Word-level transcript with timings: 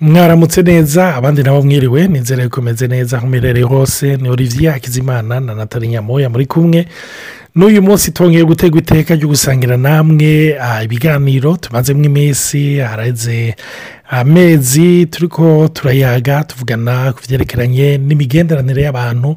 mwaramutse 0.00 0.62
neza 0.62 1.12
abandi 1.16 1.42
nabo 1.44 1.60
mwiriwe 1.62 2.00
n'inzira 2.08 2.48
kumeze 2.48 2.86
neza 2.88 3.16
aho 3.20 3.24
umerereye 3.28 3.64
hose 3.68 4.16
ni 4.16 4.28
olivier 4.30 4.72
hakizimana 4.72 5.40
na 5.44 5.52
natali 5.54 5.88
nyamoya 5.92 6.32
muri 6.32 6.46
kumwe 6.48 6.88
n'uyu 7.56 7.82
munsi 7.84 8.08
twongeye 8.16 8.44
gutega 8.48 8.76
iteka 8.80 9.12
ryo 9.14 9.28
gusangira 9.32 9.76
namwe 9.76 10.56
ah, 10.60 10.80
ibiganiro 10.86 11.50
tumazemo 11.60 12.00
iminsi 12.08 12.78
hareze 12.80 13.54
amezi 14.12 15.06
turi 15.06 15.28
ko 15.30 15.68
turayaga 15.74 16.42
tuvugana 16.42 17.12
ku 17.14 17.22
byerekeranye 17.22 17.98
n'imigenderanire 18.02 18.82
y'abantu 18.82 19.36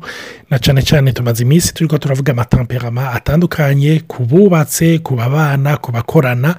na 0.49 0.57
cyane 0.59 0.81
cyane 0.81 1.13
tumaze 1.13 1.43
iminsi 1.45 1.73
turi 1.77 1.85
turavuga 1.99 2.31
amatamperama 2.33 3.11
atandukanye 3.13 4.01
ku 4.09 4.25
bubatse 4.25 4.97
ku 5.05 5.13
babana 5.15 5.77
ku 5.77 5.91
bakorana 5.93 6.55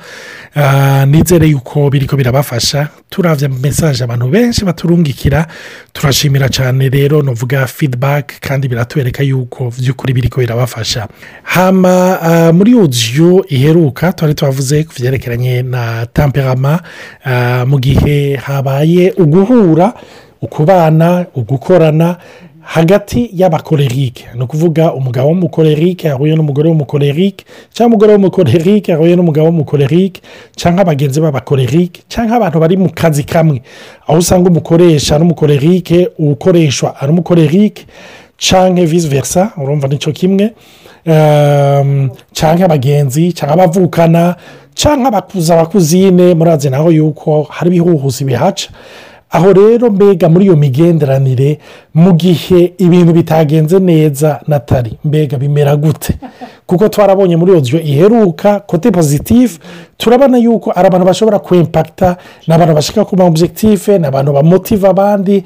ah, 0.54 1.02
nizere 1.10 1.46
yuko 1.50 1.90
biriko 1.90 2.14
birabafasha 2.16 2.88
turabya 3.10 3.48
mesaje 3.50 4.04
abantu 4.06 4.30
benshi 4.30 4.62
baturungikira 4.64 5.46
turashimira 5.92 6.46
cyane 6.54 6.86
rero 6.94 7.18
nuvuga 7.22 7.66
feedback 7.66 8.38
kandi 8.40 8.68
biratwereka 8.70 9.22
yuko 9.26 9.72
by'ukuri 9.78 10.12
biriko 10.14 10.38
birabafasha 10.40 11.08
hama 11.42 12.20
ah, 12.22 12.50
muri 12.54 12.74
uyu 12.78 13.42
iheruka 13.50 14.12
twari 14.14 14.34
twavuze 14.38 14.84
ku 14.86 14.92
byerekeranye 15.02 15.62
na 15.66 16.06
tamperama 16.06 16.78
ah, 17.26 17.64
mu 17.66 17.78
gihe 17.82 18.03
gihe 18.04 18.36
habaye 18.36 19.12
uguhura 19.18 19.92
ukubana 20.42 21.26
ugukorana 21.34 22.16
hagati 22.60 23.30
y'abakorerike 23.34 24.24
ni 24.34 24.42
ukuvuga 24.44 24.84
umugabo 24.98 25.26
w'umukorerike 25.28 26.04
yahuye 26.08 26.34
n'umugore 26.36 26.68
w'umukorerike 26.68 27.44
cyangwa 27.74 27.90
umugore 27.92 28.10
w'umukorerike 28.12 28.88
yahuye 28.92 29.14
n'umugabo 29.16 29.46
w'umukorerike 29.48 30.20
cyangwa 30.60 30.82
bagenzi 30.90 31.18
b'abakorerike 31.24 31.98
cyangwa 32.12 32.34
abantu 32.36 32.58
bari 32.62 32.76
mu 32.82 32.88
kazi 33.00 33.24
kamwe 33.24 33.58
aho 34.08 34.16
usanga 34.22 34.48
umukoresha 34.52 35.12
n'umukorerike 35.20 35.98
ukoreshwa 36.32 36.88
ari 37.00 37.10
umukorerike 37.12 37.82
cyangwa 38.36 38.84
vice 38.88 39.08
versa 39.12 39.52
urumva 39.60 39.88
nicyo 39.88 40.10
kimwe 40.16 40.44
ehm, 41.04 42.08
cyangwa 42.32 42.64
abagenzi 42.64 43.32
cyangwa 43.36 43.54
abavukana 43.56 44.22
cyangwa 44.74 45.10
bakuza 45.10 45.56
bakuzine 45.56 46.34
murazi 46.34 46.70
naho 46.70 46.90
yuko 46.92 47.42
hari 47.50 47.70
ibihuhuzi 47.70 48.24
bihaca 48.24 48.68
aho 49.34 49.52
rero 49.52 49.90
mbega 49.90 50.28
muri 50.28 50.44
iyo 50.44 50.56
migenderanire 50.56 51.58
mu 51.94 52.12
gihe 52.12 52.60
ibintu 52.84 53.12
bitagenze 53.12 53.78
neza 53.78 54.40
natari 54.46 54.98
mbega 55.04 55.38
bimera 55.38 55.76
gute 55.76 56.14
kuko 56.68 56.88
twarabonye 56.88 57.36
muri 57.36 57.50
iyo 57.58 57.80
iheruka 57.80 58.60
kote 58.60 58.90
pozitifu 58.90 59.58
turabona 59.98 60.38
yuko 60.38 60.72
ari 60.76 60.86
abantu 60.88 61.06
bashobora 61.06 61.38
kwempakita 61.38 62.16
ni 62.46 62.54
abantu 62.54 62.74
bashaka 62.74 63.04
kuba 63.04 63.24
objekitife 63.24 63.98
ni 63.98 64.06
abantu 64.06 64.32
bamotiva 64.32 64.88
abandi 64.90 65.44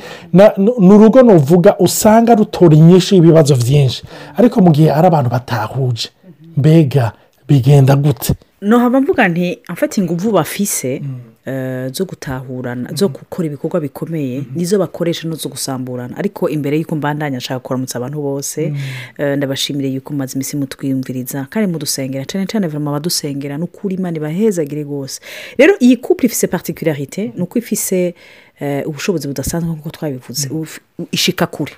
ni 0.78 0.88
urugo 0.92 1.22
nuvuga 1.22 1.76
usanga 1.78 2.34
rutora 2.34 2.76
inyinshi 2.76 3.14
y'ibibazo 3.14 3.56
byinshi 3.56 4.00
ariko 4.36 4.60
mu 4.64 4.70
gihe 4.76 4.88
ari 4.92 5.06
abantu 5.06 5.28
batahuje 5.30 6.08
mbega 6.56 7.12
bigenda 7.48 7.96
gute 7.96 8.32
no 8.62 8.78
haba 8.78 9.00
mvuga 9.00 9.28
nti 9.28 9.58
amfata 9.66 10.00
ingufu 10.02 10.32
bafise 10.32 11.00
mm. 11.04 11.18
eh, 11.52 11.92
zo 11.92 12.04
gutahurana 12.04 12.88
mm. 12.90 12.96
zo 12.96 13.08
gukora 13.08 13.46
ibikorwa 13.46 13.80
bikomeye 13.80 14.38
mm-hmm. 14.38 14.56
nizo 14.56 14.78
bakoresha 14.78 15.28
no 15.28 15.34
zo 15.34 15.48
gusamburana 15.48 16.16
ariko 16.16 16.48
imbere 16.48 16.78
y'uko 16.78 16.96
mbandanya 16.96 17.36
ashaka 17.38 17.60
kuramutsa 17.60 17.98
abantu 17.98 18.22
bose 18.22 18.68
mm. 18.70 18.76
eh, 19.18 19.36
ndabashimire 19.36 19.88
yuko 19.88 20.12
mumaze 20.12 20.32
iminsi 20.34 20.56
mutwiyumviriza 20.56 21.46
kandi 21.50 21.72
mudusengera 21.72 22.24
cyane 22.24 22.46
cyane 22.46 22.66
vuba 22.66 22.90
abadusengera 22.90 23.58
ni 23.58 23.64
ukuri 23.64 23.94
imana 23.94 24.16
ibahezagire 24.16 24.82
rwose 24.82 25.20
rero 25.58 25.74
iyi 25.80 25.96
couple 25.96 26.26
ifise 26.26 26.46
particularité 26.46 27.32
ni 27.36 27.42
uko 27.42 27.58
ifise 27.58 28.14
eh, 28.60 28.86
ubushobozi 28.88 29.28
budasanzwe 29.28 29.70
nk'uko 29.70 29.90
twabivuze 29.90 30.50
ishika 31.12 31.46
kure 31.46 31.72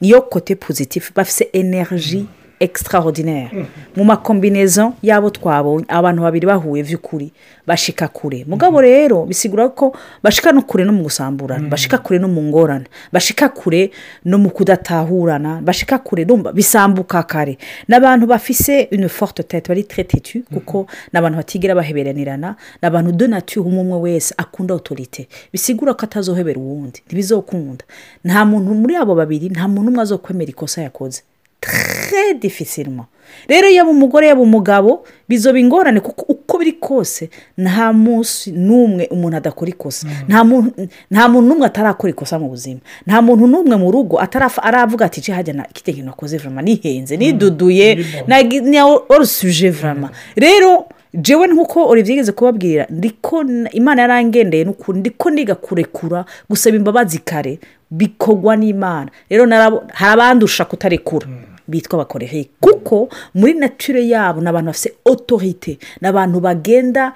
niyo 0.00 0.22
kote 0.22 0.54
positif 0.54 1.12
bafise 1.14 1.48
energy 1.52 2.26
extraordinaire 2.60 3.52
mu 3.96 4.02
makombinezo 4.04 4.94
y'abo 5.04 5.28
twabonye 5.30 5.84
abantu 5.88 6.20
babiri 6.24 6.46
bahuye 6.48 6.82
by'ukuri 6.88 7.28
bashika 7.68 8.08
kure 8.08 8.44
mugabo 8.48 8.80
rero 8.80 9.26
bisigura 9.28 9.68
ko 9.76 9.92
bashika 10.24 10.52
no 10.56 10.62
kure 10.64 10.84
no 10.88 10.92
mu 10.92 11.02
gusamburana 11.04 11.64
mm. 11.64 11.68
bashika 11.70 11.98
kure 12.00 12.16
no 12.18 12.28
mu 12.28 12.40
ngorane 12.48 12.86
bashika 13.12 13.48
kure 13.52 13.90
no 14.24 14.38
mu 14.38 14.48
kudatahurana 14.48 15.60
bashika 15.60 15.98
kure 16.00 16.24
bisambuka 16.56 17.22
kare 17.28 17.58
n’abantu 17.88 18.24
bafise 18.26 18.88
une 18.92 19.08
forte 19.08 19.42
tete 19.42 19.68
bari 19.68 19.84
teretetu 19.84 20.38
mm. 20.38 20.44
kuko 20.54 20.86
ni 21.12 21.18
abantu 21.18 21.36
batigera 21.36 21.74
baheberanirana 21.76 22.56
ni 22.82 23.60
umwe 23.60 23.80
umwe 23.82 23.98
wese 24.00 24.32
akunda 24.38 24.72
otorite 24.74 25.28
bisigura 25.52 25.92
ko 25.92 26.04
atazohebera 26.08 26.56
uwundi 26.60 27.02
ntibizokunda 27.06 27.84
nta 28.24 28.44
muntu 28.48 28.72
muri 28.72 28.96
abo 28.96 29.12
babiri 29.14 29.52
nta 29.52 29.68
muntu 29.68 29.90
umwe 29.92 30.02
azokwemera 30.02 30.50
ikosa 30.56 30.80
yakoze 30.82 31.20
très 31.60 32.34
difficilement 32.34 33.06
rero 33.48 33.68
yaba 33.68 33.90
umugore 33.90 34.26
yaba 34.28 34.40
umugabo 34.42 35.04
bizoba 35.28 35.58
ingorane 35.58 36.00
kuko 36.00 36.24
uko 36.32 36.58
biri 36.58 36.72
kose 36.78 37.28
nta 37.58 37.90
munsi 37.92 38.52
n'umwe 38.54 39.08
umuntu 39.10 39.36
adakora 39.40 39.70
ikosa 39.74 40.06
mm. 40.06 40.70
nta 41.10 41.24
muntu 41.28 41.46
n'umwe 41.48 41.66
atarakora 41.66 42.10
ikosa 42.14 42.38
mu 42.38 42.46
buzima 42.54 42.78
nta 43.06 43.18
muntu 43.22 43.46
n'umwe 43.50 43.74
mu 43.82 43.90
rugo 43.90 44.14
aravuga 44.62 45.06
ati 45.10 45.18
hajya 45.34 45.54
na 45.58 45.64
kite 45.66 45.90
nakoze 46.02 46.38
vurama 46.38 46.62
nihenze 46.62 47.18
mm. 47.18 47.18
niduduye 47.20 47.98
na 48.28 48.84
orusuje 49.08 49.70
vurama 49.74 50.08
rero 50.38 50.86
jewe 51.16 51.48
nk'uko 51.48 51.88
uri 51.88 52.02
byigeze 52.02 52.32
kubabwira 52.36 52.84
ndiko 52.92 53.40
imana 53.72 54.00
yarangendeye 54.04 54.64
n'ukuntu 54.68 55.00
ndiko 55.00 55.26
niga 55.32 55.54
kurekura 55.56 56.24
gusaba 56.50 56.76
imbabazi 56.76 57.18
kare 57.24 57.56
bikorwa 57.90 58.52
n'imana 58.60 59.08
rero 59.32 59.44
hari 59.48 60.12
abandusha 60.12 60.64
kutarekura 60.68 61.26
hmm. 61.26 61.56
bitwa 61.68 61.98
bakoreheye 62.04 62.48
kuko 62.60 63.08
muri 63.34 63.54
nature 63.56 64.04
yabo 64.12 64.40
ni 64.44 64.48
abantu 64.48 64.68
bafite 64.68 64.90
otorite 65.04 65.72
ni 66.00 66.04
abantu 66.08 66.36
bagenda 66.44 67.12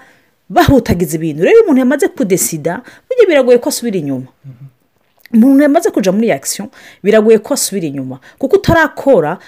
bahutagiza 0.49 1.13
ibintu 1.21 1.45
rero 1.45 1.61
umuntu 1.63 1.81
yamaze 1.85 2.09
kudesida 2.09 2.81
burya 3.07 3.27
biragoye 3.29 3.59
ko 3.61 3.69
asubira 3.69 3.99
inyuma 4.01 4.29
hmm. 4.45 4.67
umuntu 5.35 5.63
yamaze 5.63 5.89
kujya 5.95 6.11
muri 6.13 6.33
akisiyo 6.35 6.67
biragoye 7.07 7.39
ko 7.39 7.55
asubira 7.55 7.87
inyuma 7.87 8.19
kuko 8.39 8.57
utarakora 8.59 9.39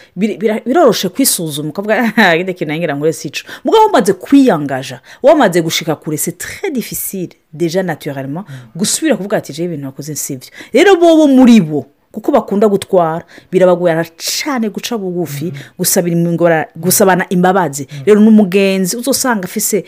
biroroshe 0.67 1.09
kwisuzuma 1.11 1.69
ukavuga 1.75 1.95
ah, 1.99 2.13
ah, 2.17 2.35
nk'irindi 2.35 2.55
kintu 2.55 2.95
ngo 2.95 3.03
urese 3.05 3.27
ico 3.29 3.43
wamaze 3.67 4.13
kwiyangaja 4.15 5.01
wamaze 5.23 5.59
gushika 5.63 5.97
kure 5.99 6.17
se 6.17 6.33
tre 6.39 6.71
difficile 6.71 7.33
deja 7.53 7.83
naturellement 7.83 8.47
mm. 8.49 8.57
gusubira 8.79 9.17
kuvuga 9.19 9.37
ati 9.43 9.51
ibintu 9.63 9.87
wakoze 9.91 10.15
sibyo 10.15 10.51
rero 10.73 10.95
bobo 10.97 11.27
muri 11.27 11.59
bo 11.61 11.87
kuko 12.15 12.31
bakunda 12.33 12.69
gutwara 12.71 13.25
birabagora 13.53 14.05
cyane 14.17 14.69
guca 14.71 14.95
bugufi 14.99 15.51
mm. 15.79 16.67
gusabana 16.79 17.27
imbabazi 17.29 17.87
mm. 17.93 18.03
rero 18.07 18.21
n'umugenzi 18.23 18.95
uzasanga 19.03 19.45
afise 19.51 19.83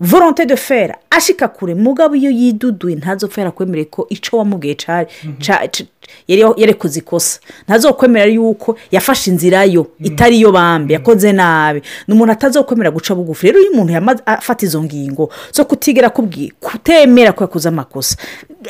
volonte 0.00 0.44
de 0.46 0.56
fera 0.68 0.94
ashika 1.16 1.48
kure 1.56 1.74
mugabo 1.84 2.12
iyo 2.20 2.30
yiduduye 2.40 2.94
ntazopfera 3.00 3.50
kwemerera 3.56 3.90
ko 3.94 4.00
ico 4.16 4.32
wamubwiye 4.38 4.74
yari 6.28 6.74
kuzikosa 6.74 7.40
ntazokwemera 7.68 8.26
yuko 8.30 8.76
yafashe 8.90 9.30
inzira 9.30 9.64
yo 9.64 9.80
mm. 10.00 10.06
itari 10.06 10.40
yo 10.40 10.52
bambi 10.52 10.92
yakoze 10.94 11.32
nabi 11.32 11.82
ni 12.08 12.14
umuntu 12.14 12.32
atazokwemera 12.32 12.90
guca 12.90 13.14
bugufi 13.14 13.46
rero 13.46 13.60
iyo 13.60 13.70
umuntu 13.72 14.20
afata 14.26 14.64
izo 14.66 14.82
ngingo 14.82 15.30
zo 15.52 15.64
kutigera 15.64 16.10
kubwi 16.10 16.52
kutemera 16.60 17.32
ko 17.32 17.44
yakoze 17.44 17.68
amakosa 17.68 18.16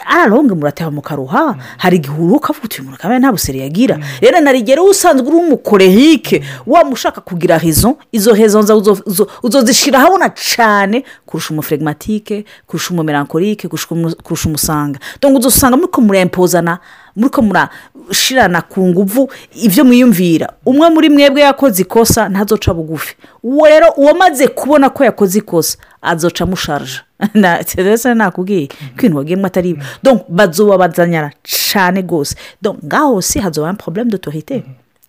araronge 0.07 0.55
murateba 0.55 0.91
mukaruha 0.91 1.47
mm. 1.47 1.55
hari 1.79 1.97
igihe 1.97 2.15
uruka 2.15 2.37
ukavuga 2.53 2.65
uti 2.65 2.81
umuntu 2.83 2.99
nta 3.19 3.31
buseri 3.33 3.59
yagira 3.61 3.99
mm. 3.99 4.05
rero 4.21 4.41
narigera 4.41 4.83
usanzwe 4.83 5.27
uri 5.29 5.37
umukorehike 5.37 6.43
wamushaka 6.67 7.21
kugira 7.21 7.59
hezo 7.59 7.97
izo 8.13 8.33
hezo 8.35 8.57
uzozishyira 9.43 9.99
habona 10.01 10.31
cyane 10.31 11.05
kurusha 11.33 11.51
umufregimatike 11.51 12.45
kurusha 12.67 12.91
umumerankorike 12.91 13.69
kurusha 14.23 14.49
umusanga 14.49 14.99
ngo 15.25 15.49
usanga 15.49 15.77
muri 15.81 15.89
ko 15.95 16.01
murempozana 16.05 16.75
muri 17.17 17.31
ko 17.33 17.41
murashirana 17.49 18.61
ku 18.69 18.85
nguvu 18.85 19.31
ibyo 19.57 19.83
mwiyumvira 19.89 20.53
umwe 20.69 20.87
muri 20.93 21.09
mwebwe 21.11 21.41
yakoze 21.49 21.83
ikosa 21.89 22.29
ntazoca 22.29 22.75
bugufi 22.77 23.17
uwo 23.43 23.65
rero 23.69 23.89
uwamaze 23.97 24.45
kubona 24.53 24.91
ko 24.93 25.01
yakoze 25.09 25.39
ikosa 25.41 25.79
azoca 26.05 26.45
amusharija 26.45 27.01
ndetse 27.79 28.13
nakubwiye 28.15 28.67
ko 28.69 28.77
ibintu 28.99 29.17
bagiyemo 29.17 29.47
atari 29.49 29.69
ibi 29.73 29.81
bazuba 30.29 30.87
cyane 31.73 31.99
rwose 32.05 32.35
ngaho 32.85 33.23
si 33.25 33.39
hazoba 33.41 33.73
porobulemu 33.81 34.11
dutohite 34.17 34.57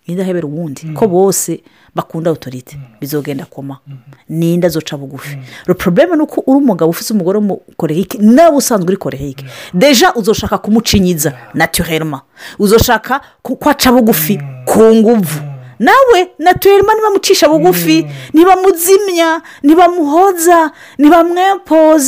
indahebera 0.06 0.46
ubundi 0.46 0.80
mm. 0.86 0.94
ko 0.96 1.08
bose 1.08 1.60
bakunda 1.94 2.30
otorite 2.30 2.76
mm. 2.76 2.82
bizogenda 3.00 3.44
koma 3.44 3.78
mm. 3.86 3.94
n'inda 4.28 4.68
zoca 4.68 4.96
bugufi 4.96 5.38
porobeme 5.66 6.16
ni 6.16 6.22
uko 6.22 6.42
uri 6.46 6.58
umugabo 6.58 6.90
ufite 6.90 7.12
umugore 7.12 7.38
w'umukorehike 7.38 8.18
nawe 8.18 8.56
usanzwe 8.56 8.88
uri 8.88 8.96
korehike 8.96 9.44
deja 9.74 10.14
uzoshaka 10.14 10.58
kumucinyiza 10.58 11.32
naturelma 11.54 12.20
uzoshaka 12.58 13.20
kwaca 13.42 13.92
bugufi 13.92 14.40
ku 14.66 14.94
nguvu 14.94 15.40
nawe 15.78 16.30
naturelma 16.38 16.92
mucisha 17.12 17.48
bugufi 17.48 18.06
niba 18.32 18.56
muzimya 18.56 19.40
ntibamuzimya 19.62 20.70
niba 20.98 21.24
mu 21.24 22.00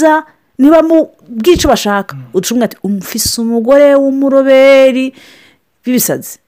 ntibamubwica 0.58 1.66
bashaka 1.68 2.16
udushumwa 2.34 2.64
ati 2.64 2.76
umufise 2.86 3.40
umugore 3.40 3.94
w'umuroberi 4.00 5.12
b'ibisazi 5.84 6.38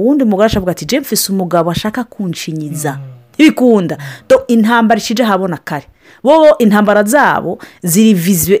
uwundi 0.00 0.24
mugore 0.24 0.46
ashavuga 0.46 0.72
ati 0.72 0.84
jemfe 0.86 1.16
umugabo 1.32 1.70
ashaka 1.70 2.00
kunshinyiza 2.04 2.98
bikunda 3.38 3.98
intambara 4.54 4.98
ishije 4.98 5.22
habona 5.22 5.56
kare 5.68 5.86
bo 6.22 6.58
intambara 6.58 7.02
zabo 7.04 7.58
ziri 7.82 8.14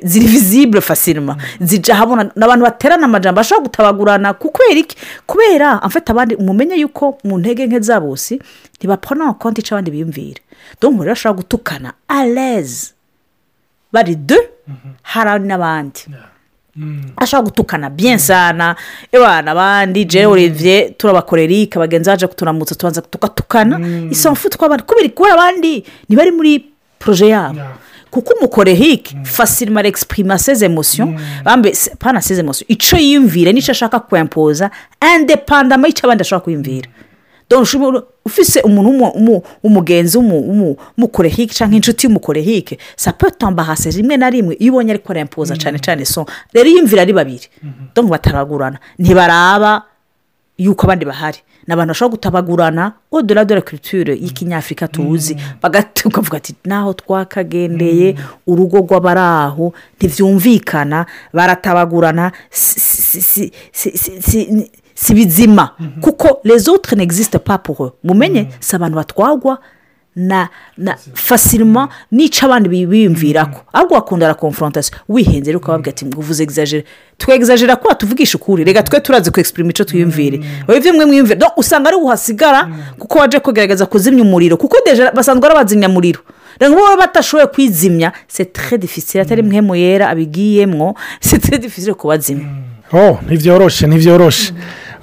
vizibure 0.04 0.80
fasirima 0.80 1.36
zijya 1.60 1.94
habona 1.96 2.22
abantu 2.42 2.64
baterana 2.64 3.04
amajambo 3.04 3.36
bashobora 3.40 3.64
gutabagurana 3.66 4.28
kubera 4.34 4.78
iki 4.82 4.96
kubera 5.26 5.82
amfata 5.82 6.12
abandi 6.12 6.34
mumenye 6.36 6.74
yuko 6.82 7.18
mu 7.26 7.38
ntege 7.38 7.66
nke 7.66 7.80
za 7.80 7.98
bose 8.04 8.38
ntibapfana 8.78 9.34
konti 9.34 9.60
ica 9.60 9.72
abandi 9.74 9.90
biyumvire 9.90 10.40
dore 10.80 10.94
rero 10.98 11.08
bashobora 11.10 11.36
gutukana 11.40 11.88
areze 12.08 12.94
bari 13.92 14.14
de 14.14 14.36
mhm. 14.70 14.90
hari 15.02 15.46
n'abandi 15.48 16.00
Mm. 16.78 17.02
ashobora 17.16 17.44
gutukana 17.44 17.90
byinsana 17.90 18.76
abana 19.16 19.50
abandi 19.50 20.04
jere 20.06 20.26
mm. 20.26 20.32
urebye 20.32 20.76
turabakorera 20.98 21.52
ikabagenza 21.66 22.10
baje 22.14 22.26
kuturamutsa 22.30 22.74
tubanza 22.78 23.02
tugatukana 23.02 23.78
mm. 23.82 24.08
isamfu 24.14 24.46
twabana 24.48 24.82
kubera 24.86 25.10
abandi 25.34 25.82
ntibari 26.08 26.30
muri 26.30 26.64
poroje 27.02 27.28
yabo 27.34 27.58
kuko 28.14 28.30
umukorehike 28.38 29.16
fasirima 29.26 29.82
regisiprima 29.82 30.38
seze 30.38 30.66
emosiyo 30.70 31.08
bambaye 31.44 31.74
pana 31.98 32.22
emosiyo 32.22 32.66
icyo 32.70 32.94
yiyumvire 32.98 33.50
n'icyo 33.52 33.72
ashaka 33.74 33.98
kwempoza 34.06 34.70
endepandama 35.02 35.86
y'icyo 35.90 36.04
abandi 36.06 36.22
ashobora 36.22 36.44
kwiyumvira 36.46 36.86
ufise 38.24 38.60
umuntu 38.60 39.42
w'umugenzi 39.62 40.18
w'umukorehike 40.20 41.54
cyangwa 41.54 41.76
inshuti 41.80 42.04
y'umukorehike 42.06 42.76
sapotamba 42.96 43.64
hasi 43.64 43.88
rimwe 43.96 44.16
na 44.20 44.28
rimwe 44.30 44.52
iyo 44.60 44.72
ubonye 44.72 44.90
ariko 44.92 45.08
arayampoza 45.12 45.54
mm. 45.56 45.60
cyane 45.62 45.78
cyane 45.80 46.04
so 46.04 46.26
rero 46.52 46.68
iyumvira 46.68 47.02
ari 47.08 47.12
babiri 47.16 47.48
ndabona 47.48 47.88
mm-hmm. 47.96 48.10
bataragurana 48.12 48.76
ntibaraba 49.00 49.82
yuko 50.60 50.82
abandi 50.86 51.04
bahari 51.08 51.38
ni 51.66 51.72
abantu 51.72 51.90
bashobora 51.96 52.10
gutabagurana 52.12 52.84
odora 53.12 53.40
oh, 53.40 53.44
dore 53.48 53.62
kiritire 53.64 54.12
mm. 54.14 54.20
y'ikinyafurika 54.22 54.84
tuzi 54.92 55.34
mm. 55.34 55.40
bakavuga 55.64 56.36
ati 56.36 56.52
naho 56.68 56.92
twakagendeye 57.00 58.14
urugo 58.46 58.78
rw'abari 58.84 59.20
aho 59.24 59.72
ntibyumvikana 59.98 61.06
baratabagurana 61.32 62.32
si 62.50 63.52
si 65.00 65.14
bizima 65.14 65.68
mhm. 65.78 66.00
kuko 66.00 66.40
rezotwe 66.44 66.96
n'egisite 66.96 67.38
papuro 67.38 67.92
mumenye 68.04 68.40
mhm. 68.42 68.52
si 68.60 68.76
abantu 68.76 68.96
batwagwa 68.96 69.58
na 70.16 70.48
na 70.76 70.96
fasirima 71.14 71.82
mhm. 71.84 71.90
nica 72.10 72.42
abandi 72.46 72.68
biyumvirako 72.68 73.60
ahubwo 73.72 73.94
bakunda 73.94 74.28
na 74.28 74.34
konforantasiyo 74.34 74.98
wihenze 75.08 75.46
rero 75.50 75.58
ukababwira 75.58 75.94
ati 75.94 76.06
nguvuze 76.06 76.42
egizajere 76.42 76.84
twegizajera 77.16 77.76
kuba 77.76 77.94
tuvugisha 77.94 78.38
ukuri 78.38 78.64
reka 78.64 78.82
twe 78.82 79.00
turazi 79.00 79.30
ku 79.30 79.34
kwegisiprima 79.34 79.70
icyo 79.70 79.84
twiyumvire 79.84 80.40
webye 80.68 80.92
mwe 80.92 81.04
mwiyumvire 81.06 81.40
usanga 81.56 81.88
ari 81.88 81.96
uhasigara 81.96 82.68
kuko 82.98 83.18
waje 83.18 83.38
kugaragaza 83.40 83.86
kuzimya 83.86 84.22
umuriro 84.22 84.56
kuko 84.58 84.76
basanzwe 85.14 85.46
ari 85.48 85.54
abazimyamuriro 85.56 86.20
rero 86.60 86.74
baba 86.74 86.96
batashoboye 86.96 87.46
kwizimya 87.46 88.12
setere 88.28 88.78
defisire 88.78 89.22
atari 89.22 89.42
mwe 89.42 89.60
muyera 89.60 90.08
abigiyemwo 90.10 90.94
setere 91.20 91.58
defisire 91.62 91.94
kubazimya 91.94 92.46
oh 92.92 93.18
ntibyoroshe 93.30 93.86
ntibyoroshe 93.86 94.52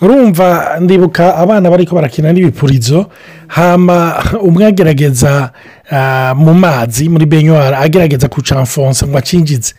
urumva 0.02 0.76
ndibuka 0.82 1.36
abana 1.38 1.70
bari 1.70 1.86
barakina 1.92 2.34
n'ibipurizo 2.34 3.06
hama 3.48 4.20
umwe 4.42 4.66
agerageza 4.68 5.52
ah, 5.92 6.34
mu 6.38 6.52
mazi 6.54 7.08
muri 7.10 7.24
benyuwari 7.26 7.76
agerageza 7.80 8.28
kucanfonsa 8.28 9.08
ngo 9.08 9.16
acinjize 9.18 9.74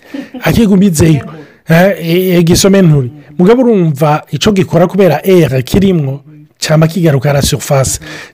akigumizeyo 0.44 1.20
igisome 2.40 2.78
eh, 2.78 2.84
eh, 2.84 2.90
nturi 2.90 3.08
mugabo 3.38 3.60
urumva 3.62 4.22
icyo 4.32 4.50
gikora 4.56 4.86
kubera 4.88 5.20
era 5.24 5.60
kirimwo 5.62 6.20
cyangwa 6.58 6.88
kigaruka 6.88 7.32
na 7.32 7.42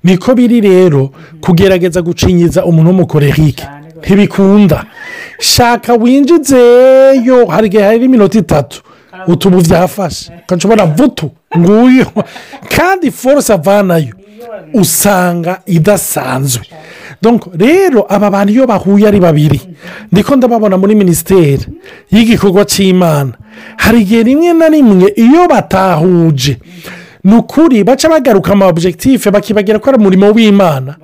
niko 0.04 0.34
biri 0.34 0.60
rero 0.62 1.10
kugerageza 1.42 1.98
gucinyiza 2.02 2.62
umuntu 2.64 2.90
w'umukorerike 2.90 3.64
ntibikunda 4.00 4.84
shaka 5.40 5.94
winjizeyo 5.98 7.46
hari 7.50 7.66
igihe 7.66 7.82
hari 7.84 7.98
n'iminota 7.98 8.38
itatu 8.38 8.82
utubu 9.26 9.58
byafashe 9.66 10.30
ukajya 10.46 10.66
ubona 10.68 10.86
vutu 10.86 11.30
nguyu 11.58 12.06
kandi 12.76 13.10
foruse 13.10 13.56
vanayo 13.56 14.14
usanga 14.74 15.60
idasanzwe 15.66 16.64
rero 17.58 18.06
aba 18.08 18.30
bantu 18.30 18.52
iyo 18.52 18.66
bahuye 18.66 19.08
ari 19.08 19.20
babiri 19.20 19.60
ndiko 20.12 20.36
ndababona 20.36 20.76
muri 20.78 20.94
minisiteri 20.94 21.62
y'igikorwa 22.10 22.64
cy'imana 22.64 23.32
hari 23.76 24.00
igihe 24.02 24.22
rimwe 24.22 24.52
na 24.52 24.66
rimwe 24.68 25.12
iyo 25.16 25.46
batahuje 25.48 26.58
ni 27.24 27.34
ukuri 27.34 27.84
baca 27.84 28.08
bagaruka 28.08 28.52
ama 28.52 28.66
objectif 28.66 29.30
bakibagera 29.30 29.78
ko 29.78 29.86
ari 29.94 29.98
umurimo 30.02 30.30
w'imana 30.34 30.96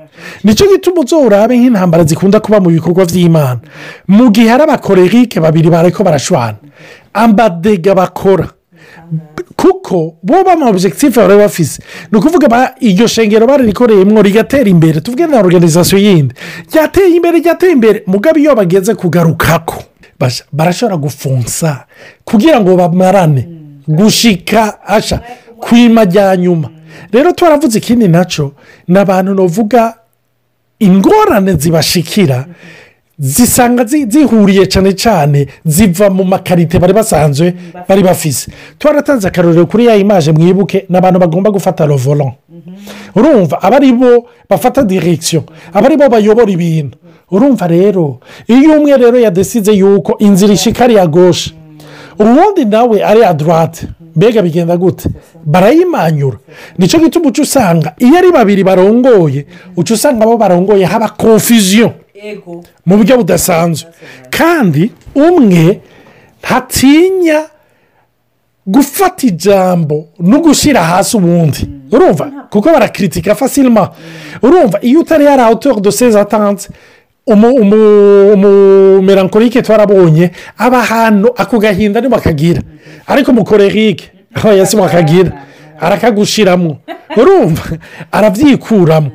nicyo 0.44 0.66
gituma 0.66 1.00
uzurabe 1.06 1.54
nk'intambara 1.58 2.02
zikunda 2.04 2.40
kuba 2.42 2.58
mu 2.60 2.74
bikorwa 2.74 3.06
by'imana 3.06 3.60
mu 4.10 4.30
gihe 4.34 4.48
hari 4.50 4.62
abakorerike 4.66 5.38
babiri 5.40 5.70
bariko 5.70 6.02
barashwana 6.02 6.58
ambadega 7.14 7.94
bakora 7.94 8.57
kuko 9.56 10.14
bo 10.22 10.44
bama 10.46 10.68
obusekitifu 10.70 11.20
baba 11.20 11.36
bafise 11.36 11.82
ni 12.12 12.18
ukuvuga 12.18 12.74
iryo 12.80 13.06
shengero 13.08 13.46
baririkoreyemo 13.46 14.22
rigatera 14.22 14.68
imbere 14.70 15.00
tuvuge 15.00 15.26
na 15.26 15.38
oruganizasiyo 15.40 15.98
yindi 16.02 16.34
ryateye 16.72 17.16
imbere 17.16 17.38
ryateye 17.38 17.72
imbere 17.72 18.02
Mugabe 18.06 18.40
iyo 18.40 18.54
bagenze 18.54 18.94
kugarukako 18.94 19.84
barashobora 20.52 20.96
gufunsa 20.96 21.84
kugira 22.24 22.60
ngo 22.60 22.76
bamarane 22.76 23.48
mm. 23.48 23.96
gushika 23.96 24.82
asha 24.86 25.20
kwima 25.60 26.04
rya 26.04 26.36
nyuma 26.36 26.68
mm. 26.68 27.08
rero 27.12 27.32
twaravuze 27.32 27.78
ikindi 27.78 28.08
nacyo 28.08 28.52
ni 28.88 28.98
abantu 28.98 29.34
navuga 29.34 29.94
ingorane 30.80 31.52
zibashikira 31.52 32.36
mm-hmm. 32.38 32.87
zisanga 33.18 33.84
zihuriye 33.84 34.68
cyane 34.70 34.94
cyane 34.96 35.46
ziva 35.66 36.06
mu 36.10 36.22
makarite 36.24 36.78
bari 36.78 36.94
basanzwe 36.94 37.50
bari 37.88 38.02
bafise 38.06 38.46
twaratanze 38.78 39.26
akarorero 39.28 39.66
kuri 39.66 39.86
ya 39.90 39.96
imaje 39.98 40.30
mwibuke 40.32 40.86
ni 40.88 40.96
abantu 40.96 41.18
bagomba 41.18 41.50
gufata 41.50 41.86
rovoron 41.86 42.30
mhm. 42.46 42.72
urumva 43.18 43.58
aba 43.62 43.76
ari 43.76 43.90
bo 43.92 44.26
bafata 44.50 44.82
direkisiyo 44.86 45.42
aba 45.74 45.86
ari 45.86 45.96
bo 45.98 46.06
bayobora 46.08 46.50
ibintu 46.50 46.94
urumva 47.34 47.66
rero 47.66 48.20
iyo 48.46 48.78
umwe 48.78 48.96
rero 48.96 49.18
yadesize 49.18 49.72
yuko 49.74 50.14
inzira 50.22 50.54
ishika 50.54 50.84
ari 50.84 50.94
iya 50.94 51.06
goshe 51.10 51.54
ubundi 52.22 52.64
nawe 52.64 53.02
ari 53.04 53.20
iya 53.20 53.34
dorate 53.34 53.86
mbega 54.16 54.42
bigenda 54.42 54.76
gute 54.78 55.10
barayimanyura 55.42 56.38
nicyo 56.78 56.98
gituma 57.02 57.28
uca 57.34 57.42
usanga 57.42 57.88
iyo 57.98 58.14
ari 58.18 58.30
babiri 58.30 58.62
barongoye 58.62 59.46
uca 59.76 59.92
usanga 59.94 60.22
abo 60.22 60.38
barongoye 60.38 60.84
haba 60.86 61.08
konfuziyo 61.18 62.06
mu 62.86 62.96
buryo 62.98 63.16
budasanzwe 63.22 63.88
kandi 64.34 64.90
umwe 65.14 65.64
ntatinya 66.42 67.38
gufata 68.66 69.22
ijambo 69.26 69.96
no 70.18 70.38
gushyira 70.44 70.82
hasi 70.84 71.16
ubundi 71.16 71.60
mm. 71.68 71.80
urumva 71.94 72.26
kuko 72.50 72.66
barakiritika 72.72 73.34
fasirima 73.34 73.90
urumva 74.42 74.78
iyo 74.82 75.00
utari 75.00 75.24
yari 75.24 75.42
awutori 75.42 75.80
do 75.80 75.90
seza 75.92 76.20
atanze 76.20 76.68
umumerankorike 77.62 79.62
twarabonye 79.62 80.30
aba 80.58 80.78
ahantu 80.78 81.28
ako 81.42 81.58
gahinda 81.58 82.00
ntibakagira 82.00 82.60
mm. 82.62 82.66
ariko 83.06 83.32
mukorerike 83.32 84.10
aho 84.34 84.48
mm. 84.48 84.54
oh, 84.54 84.58
yasi 84.58 84.76
bakagira 84.76 85.32
arakagushyiramo 85.80 86.76
urumva 87.16 87.62
arabyikuramo 88.12 89.10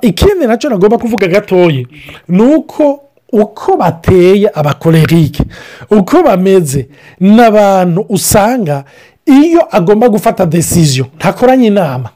ikindi 0.00 0.46
nacyo 0.46 0.68
nagomba 0.70 0.98
kuvuga 0.98 1.26
gatoya 1.26 1.84
ni 2.28 2.42
uko 2.42 3.00
uko 3.32 3.76
bateye 3.76 4.48
abakorerike 4.54 5.42
uko 5.90 6.22
bameze 6.22 6.86
n’abantu 7.20 8.06
usanga 8.08 8.84
iyo 9.26 9.68
agomba 9.76 10.08
gufata 10.08 10.46
desiziyo 10.46 11.06
ntakoranye 11.16 11.66
inama 11.66 12.08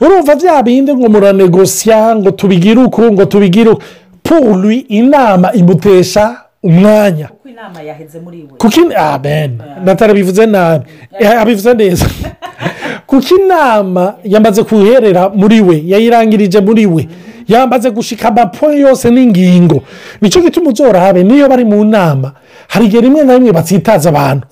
urumva 0.00 0.34
bya 0.36 0.62
bindi 0.62 0.94
ngo 0.94 1.08
muranegosiya 1.08 2.16
ngo 2.16 2.30
tubigire 2.30 2.80
uko 2.84 3.12
ngo 3.12 3.24
tubigire 3.26 3.70
uku 3.70 3.82
puri 4.24 4.78
inama 4.78 5.52
imutesha 5.52 6.43
umwanya 6.64 7.28
kuko 7.28 7.48
inama 7.48 7.80
yaheze 7.82 8.20
muri 8.20 8.38
we 8.76 9.52
natarabivuze 9.84 10.46
nabi 10.46 10.84
eh, 11.20 11.40
abivuze 11.42 11.70
neza 11.74 12.06
kuko 13.06 13.34
inama 13.38 14.14
yamaze 14.24 14.62
kuherera 14.64 15.28
muri 15.28 15.60
we 15.60 15.76
yayirangirije 15.92 16.58
muri 16.64 16.86
we 16.86 17.02
mm-hmm. 17.04 17.44
yamaze 17.52 17.90
gushika 17.92 18.28
amapo 18.32 18.72
yose 18.72 19.10
n'ingingo 19.12 19.82
nicyo 20.22 20.40
gituma 20.40 20.70
uzorabe 20.72 21.20
niyo 21.24 21.48
bari 21.52 21.64
mu 21.68 21.84
nama 21.84 22.32
hari 22.72 22.86
igihe 22.88 23.02
rimwe 23.04 23.20
na 23.28 23.34
rimwe 23.36 23.52
batsitaza 23.52 24.08
abantu 24.08 24.46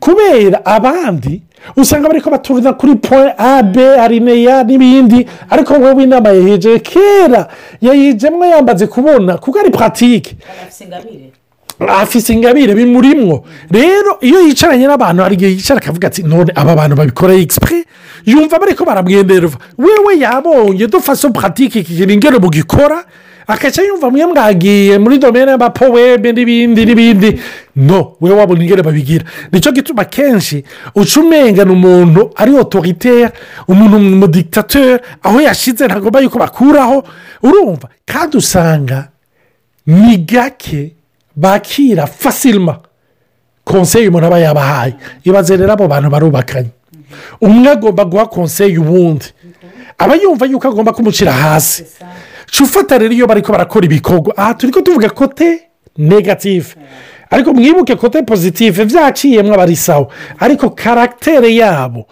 kubera 0.00 0.60
abandi 0.64 1.40
usanga 1.80 2.08
bari 2.12 2.20
ko 2.20 2.28
baturira 2.30 2.72
kuri 2.76 2.94
pole 3.00 3.32
abe 3.38 3.88
arineya 4.00 4.60
n'ibindi 4.62 5.24
ariko 5.50 5.72
wowe 5.80 6.02
inama 6.04 6.28
yayihijeje 6.36 6.78
kera 6.84 7.48
yayijemo 7.80 8.44
yamaze 8.44 8.84
kubona 8.92 9.38
kuko 9.40 9.56
ari 9.58 9.70
puratike 9.72 10.36
afise 11.78 12.32
ingabire 12.32 12.74
bimurimwo 12.74 13.44
rero 13.70 14.16
iyo 14.24 14.40
yicaranye 14.48 14.86
n'abantu 14.88 15.20
hari 15.22 15.34
igihe 15.36 15.50
yicara 15.52 15.80
akavuga 15.80 16.08
ati 16.08 16.22
none 16.24 16.48
aba 16.56 16.72
bantu 16.74 16.96
babikora 16.96 17.34
egisipure 17.36 17.84
yumva 18.24 18.56
bari 18.58 18.72
ko 18.74 18.84
barabwenderwa 18.88 19.52
wewe 19.78 20.16
yabonye 20.18 20.86
dufaso 20.88 21.28
puratike 21.30 21.84
ingero 22.08 22.40
mugikora 22.40 23.04
akaca 23.46 23.84
yumva 23.84 24.08
mwe 24.10 24.24
mwagiye 24.26 24.96
muri 24.98 25.18
domene 25.20 25.50
y'amapowebe 25.52 26.32
n'ibindi 26.32 26.80
n'ibindi 26.88 27.28
no 27.76 28.16
we 28.24 28.30
wabona 28.32 28.62
ingero 28.64 28.80
babigira 28.82 29.24
nicyo 29.52 29.70
gituma 29.76 30.04
kenshi 30.08 30.64
uca 30.96 31.20
umengana 31.20 31.72
umuntu 31.76 32.32
ari 32.40 32.56
otoriter 32.56 33.30
umuntu 33.68 34.00
mudikitateur 34.00 34.98
aho 35.22 35.40
yashyize 35.44 35.84
ntagomba 35.86 36.20
yuko 36.24 36.38
bakuraho 36.40 37.04
urumva 37.44 37.88
kandi 38.08 38.36
usanga 38.40 39.08
ni 39.86 40.16
gake 40.24 40.95
bakira 41.36 42.06
fasirima 42.08 42.76
konseye 43.64 44.08
umuntu 44.08 44.26
aba 44.26 44.38
yabahaye 44.40 44.94
ibaze 45.24 45.52
rero 45.60 45.70
abo 45.76 45.84
bantu 45.88 46.08
barubakanye 46.10 46.68
umwe 47.44 47.68
agomba 47.76 48.04
guha 48.08 48.26
konseye 48.32 48.78
ubundi 48.80 49.24
aba 50.00 50.14
yumva 50.16 50.46
yuko 50.48 50.64
agomba 50.68 50.92
kumucira 50.96 51.32
hasi 51.36 51.84
ufata 52.64 52.96
rero 52.98 53.12
iyo 53.12 53.26
bari 53.28 53.42
ko 53.44 53.52
barakora 53.52 53.84
ibikorwa 53.86 54.32
aha 54.36 54.54
turi 54.56 54.72
ko 54.72 54.80
tuvuga 54.80 55.08
kote 55.12 55.60
negative 56.00 56.72
ariko 57.30 57.52
mwibuke 57.54 57.94
kote 57.96 58.22
pozitive 58.22 58.84
byaciyemo 58.84 59.54
abarisawa 59.54 60.06
ariko 60.38 60.70
karagitere 60.70 61.56
yabo 61.56 62.06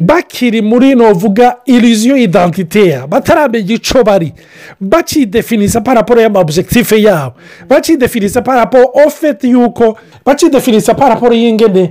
bakiri 0.00 0.62
muri 0.62 0.94
novuga 0.94 1.56
iriziyo 1.66 2.16
idantiteya 2.16 3.06
bataramenya 3.06 3.74
icyo 3.74 4.04
bari 4.04 4.32
bacidefinisa 4.80 5.80
paraporo 5.80 6.20
y'amabujegitife 6.20 7.02
yabo 7.02 7.34
bacidefinisa 7.68 8.42
paraporo 8.42 8.90
ofeti 9.06 9.48
y'uko 9.52 9.96
bacidefinisa 10.24 10.94
paraporo 10.94 11.32
y'ingene 11.34 11.90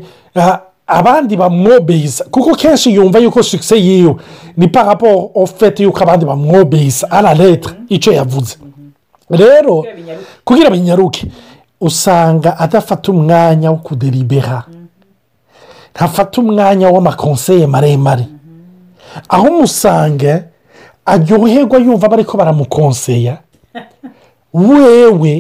abandi 0.87 1.37
bamwobeyisa 1.37 2.23
kuko 2.29 2.55
kenshi 2.55 2.93
yumva 2.93 3.19
yuko 3.19 3.43
sikise 3.43 3.77
yiwe 3.77 4.15
ni 4.57 4.67
paraporo 4.67 5.31
ofeti 5.35 5.83
y'uko 5.83 6.03
abandi 6.03 6.25
bamwobeyisa 6.25 7.11
ara 7.11 7.33
leta 7.33 7.69
icyo 7.89 8.13
yavuze 8.13 8.55
mhm. 8.59 9.41
rero 9.41 9.85
kugira 10.43 10.67
ngo 10.69 10.75
binyaruke 10.75 11.25
usanga 11.81 12.53
adafata 12.59 13.11
umwanya 13.11 13.67
wo 13.73 13.77
kuderibera 13.85 14.57
ntafata 15.95 16.35
umwanya 16.41 16.85
w'amakonseye 16.93 17.65
maremare 17.73 18.25
aho 19.33 19.45
umusanga 19.51 20.33
aryoherwa 21.13 21.77
yumva 21.83 22.07
bari 22.11 22.23
ko 22.29 22.33
baramukonseya 22.39 23.33
wewe 24.53 25.33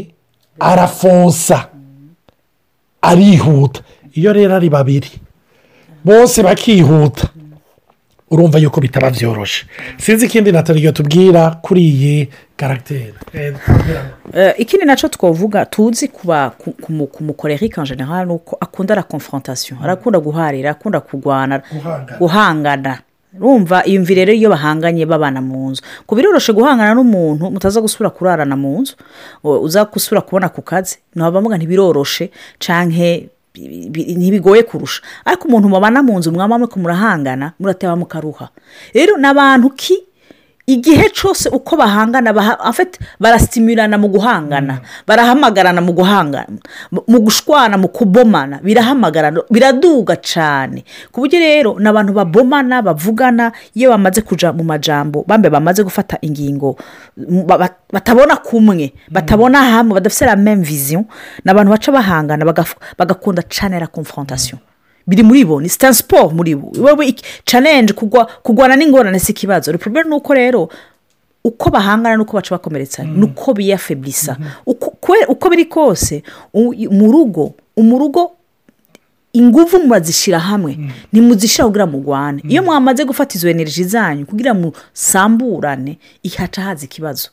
arafonsa 0.59 1.57
arihuta 3.01 3.79
iyo 4.17 4.29
rero 4.33 4.53
ari 4.57 4.69
babiri 4.69 5.11
bose 6.05 6.37
bakihuta 6.47 7.25
urumva 8.31 8.59
yuko 8.59 8.81
bitaba 8.81 9.09
byoroshye 9.09 9.65
sinzi 9.97 10.25
ikindi 10.25 10.51
nataliyo 10.51 10.91
tubwira 10.95 11.51
kuri 11.61 11.81
iyi 11.91 12.29
karagiteri 12.57 13.13
eh, 13.33 13.55
ikindi 14.57 14.85
nacyo 14.85 15.07
twavuga 15.11 15.65
tuzi 15.65 16.07
kuba 16.07 16.49
ku 16.55 17.21
mukorerika 17.23 17.81
generale 17.83 18.25
ni 18.25 18.31
uko 18.33 18.55
akunda 18.61 18.95
la 18.95 19.03
confrontation 19.03 19.79
arakunda 19.83 20.19
guharira 20.23 20.71
akunda 20.71 20.99
kurwana 21.03 21.61
guhangana 22.19 22.99
rumva 23.39 23.83
iyumvire 23.85 24.25
rero 24.25 24.35
iyo 24.37 24.49
bahanganye 24.49 25.05
babana 25.05 25.41
mu 25.43 25.71
nzu 25.71 25.83
ku 26.07 26.15
biroroshe 26.15 26.53
guhangana 26.55 26.93
n'umuntu 26.95 27.51
mutaza 27.51 27.81
gusubira 27.83 28.09
kurarana 28.15 28.55
mu 28.55 28.79
nzu 28.81 28.93
uza 29.43 29.83
gusubira 29.85 30.21
kubona 30.23 30.47
ku 30.51 30.61
kazi 30.63 30.97
ntabwo 31.15 31.35
bavuga 31.39 31.55
ntibiroroshe 31.59 32.31
cyangwa 32.63 33.07
ntibigoye 34.19 34.61
kurusha 34.69 34.99
ariko 35.27 35.43
umuntu 35.47 35.71
mubana 35.73 35.99
mu 36.07 36.13
nzu 36.19 36.29
mwaba 36.35 36.55
muriko 36.59 36.75
murahangana 36.83 37.45
murateba 37.59 37.93
mukaruha 38.01 38.45
rero 38.95 39.11
ni 39.21 39.27
abantu 39.31 39.67
ki 39.79 39.95
igihe 40.71 41.05
cyose 41.11 41.51
uko 41.51 41.75
bahangana 41.75 42.31
barasimirana 43.23 43.95
mu 43.99 44.07
guhangana 44.07 44.79
barahamagarana 45.03 45.81
mu 45.83 45.91
guhangana 45.91 46.51
mu 47.11 47.17
gushwana 47.27 47.75
mu 47.75 47.91
kubomana 47.91 48.63
birahamagarana 48.63 49.43
biraduga 49.51 50.15
cyane 50.23 50.87
ku 51.11 51.19
buryo 51.21 51.37
rero 51.43 51.71
ni 51.75 51.87
abantu 51.91 52.11
babomana 52.23 52.79
bavugana 52.79 53.51
iyo 53.75 53.91
bamaze 53.91 54.23
kujya 54.23 54.55
mu 54.55 54.63
majambo 54.63 55.27
bambe 55.27 55.51
bamaze 55.51 55.83
gufata 55.83 56.15
ingingo 56.23 56.79
batabona 57.91 58.39
kumwe 58.39 58.95
batabona 59.11 59.57
hamwe 59.75 59.91
badafite 59.99 60.23
la 60.29 60.35
meme 60.39 60.63
viziyo 60.63 61.03
ni 61.43 61.47
abantu 61.51 61.75
baca 61.75 61.89
bahangana 61.91 62.43
bagakunda 62.97 63.43
cyane 63.51 63.75
la 63.83 63.87
confrontation 63.91 64.55
biri 65.07 65.23
muri 65.23 65.45
bo 65.49 65.61
ni 65.61 65.69
sitansiporo 65.69 66.29
muri 66.29 66.55
bo 66.55 66.67
wowe 66.77 67.15
carenje 67.45 67.93
kurwana 68.43 68.75
n'ingorane 68.75 69.19
si 69.19 69.31
ikibazo 69.31 69.71
repubulika 69.71 70.09
ni 70.09 70.15
uko 70.15 70.33
rero 70.33 70.69
uko 71.43 71.69
bahangana 71.69 72.17
n'uko 72.17 72.33
baca 72.37 72.51
bakomeretsa 72.55 73.03
mm. 73.03 73.09
ni 73.09 73.17
mm-hmm. 73.17 73.31
uko 73.31 73.53
biyafeburisa 73.53 74.37
uko 75.27 75.49
biri 75.49 75.65
kose 75.65 76.23
mu 76.91 77.11
rugo 77.11 77.53
mu 77.77 77.97
rugo 77.99 78.31
ingufu 79.33 79.79
murazishyira 79.79 80.39
hamwe 80.39 80.75
mm. 80.79 80.89
ntimuzishyira 81.13 81.65
kugira 81.65 81.85
murwane 81.87 82.41
mm. 82.45 82.51
iyo 82.51 82.63
mwamaze 82.63 83.05
gufata 83.05 83.35
izo 83.37 83.49
enerji 83.49 83.83
zanyu 83.83 84.25
kugira 84.25 84.53
musamburane 84.53 85.97
ihaca 86.23 86.57
haza 86.61 86.85
ikibazo 86.85 87.29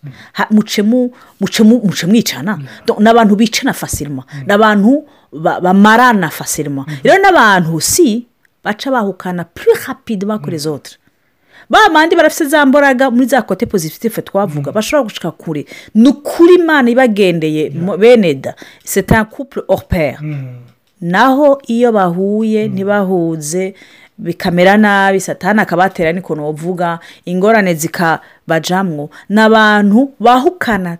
muce 0.50 1.62
mwicana 2.06 2.58
ni 2.98 3.08
abantu 3.08 3.36
bicana 3.36 3.72
fasirma 3.72 4.22
ni 4.46 4.52
abantu 4.52 5.04
bamarana 5.32 6.28
fasirima 6.30 6.82
mhm. 6.82 6.96
rero 7.04 7.18
n'abantu 7.22 7.80
si 7.80 8.26
baca 8.64 8.90
bahukana 8.90 9.44
puri 9.44 9.76
hapidi 9.86 10.26
bakora 10.26 10.56
mhm. 10.56 10.58
zotire 10.58 10.96
ba 11.70 11.88
bandi 11.92 12.16
barafite 12.16 12.44
za 12.48 12.66
mbaraga 12.66 13.10
muri 13.10 13.26
za 13.26 13.42
kote 13.42 13.66
pozitifu 13.66 14.22
twavuga 14.22 14.70
mhm. 14.70 14.74
bashobora 14.74 15.04
gushika 15.04 15.30
kure 15.30 15.66
ni 15.94 16.08
ukuri 16.08 16.54
imana 16.54 16.90
ibagendeye 16.90 17.70
beneda 17.70 18.54
seta 18.84 19.24
kupure 19.24 19.64
oruperi 19.68 20.18
naho 21.00 21.62
iyo 21.66 21.92
bahuye 21.92 22.68
ntibahuze 22.68 23.74
bikamera 24.18 24.74
nabi 24.76 25.20
satana 25.22 25.62
akabatera 25.62 26.12
n'ikuntu 26.12 26.42
bavuga 26.42 26.98
ingorane 27.26 27.74
zikabajamwo 27.74 29.10
ni 29.30 29.40
abantu 29.40 30.10
bahukana 30.20 30.98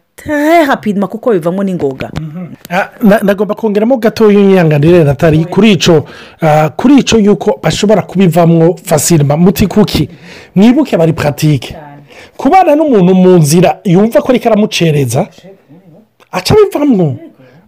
hapima 0.66 1.06
kuko 1.06 1.30
bivamo 1.32 1.62
n'ingoga 1.64 2.10
mm-hmm. 2.20 2.48
ah, 2.70 3.18
nagomba 3.22 3.54
kongeramo 3.54 3.96
gato 3.98 4.30
y'inyanganire 4.30 5.04
natali 5.04 5.44
kuri 5.44 5.72
icyo 5.72 6.04
ah, 6.42 6.68
kuri 6.70 6.98
icyo 7.02 7.18
y'uko 7.18 7.58
bashobora 7.62 8.02
kubivamo 8.02 8.76
fasirima 8.86 9.36
muti 9.36 9.66
kuki 9.66 10.08
mwibuke 10.54 10.96
bari 10.96 11.12
puratike 11.12 11.76
kubana 12.36 12.74
n'umuntu 12.74 13.14
mu 13.14 13.36
nzira 13.38 13.80
yumva 13.84 14.22
ko 14.22 14.26
ariko 14.30 14.46
aramucereza 14.48 15.26
aca 16.30 16.50
abivamwo 16.54 17.16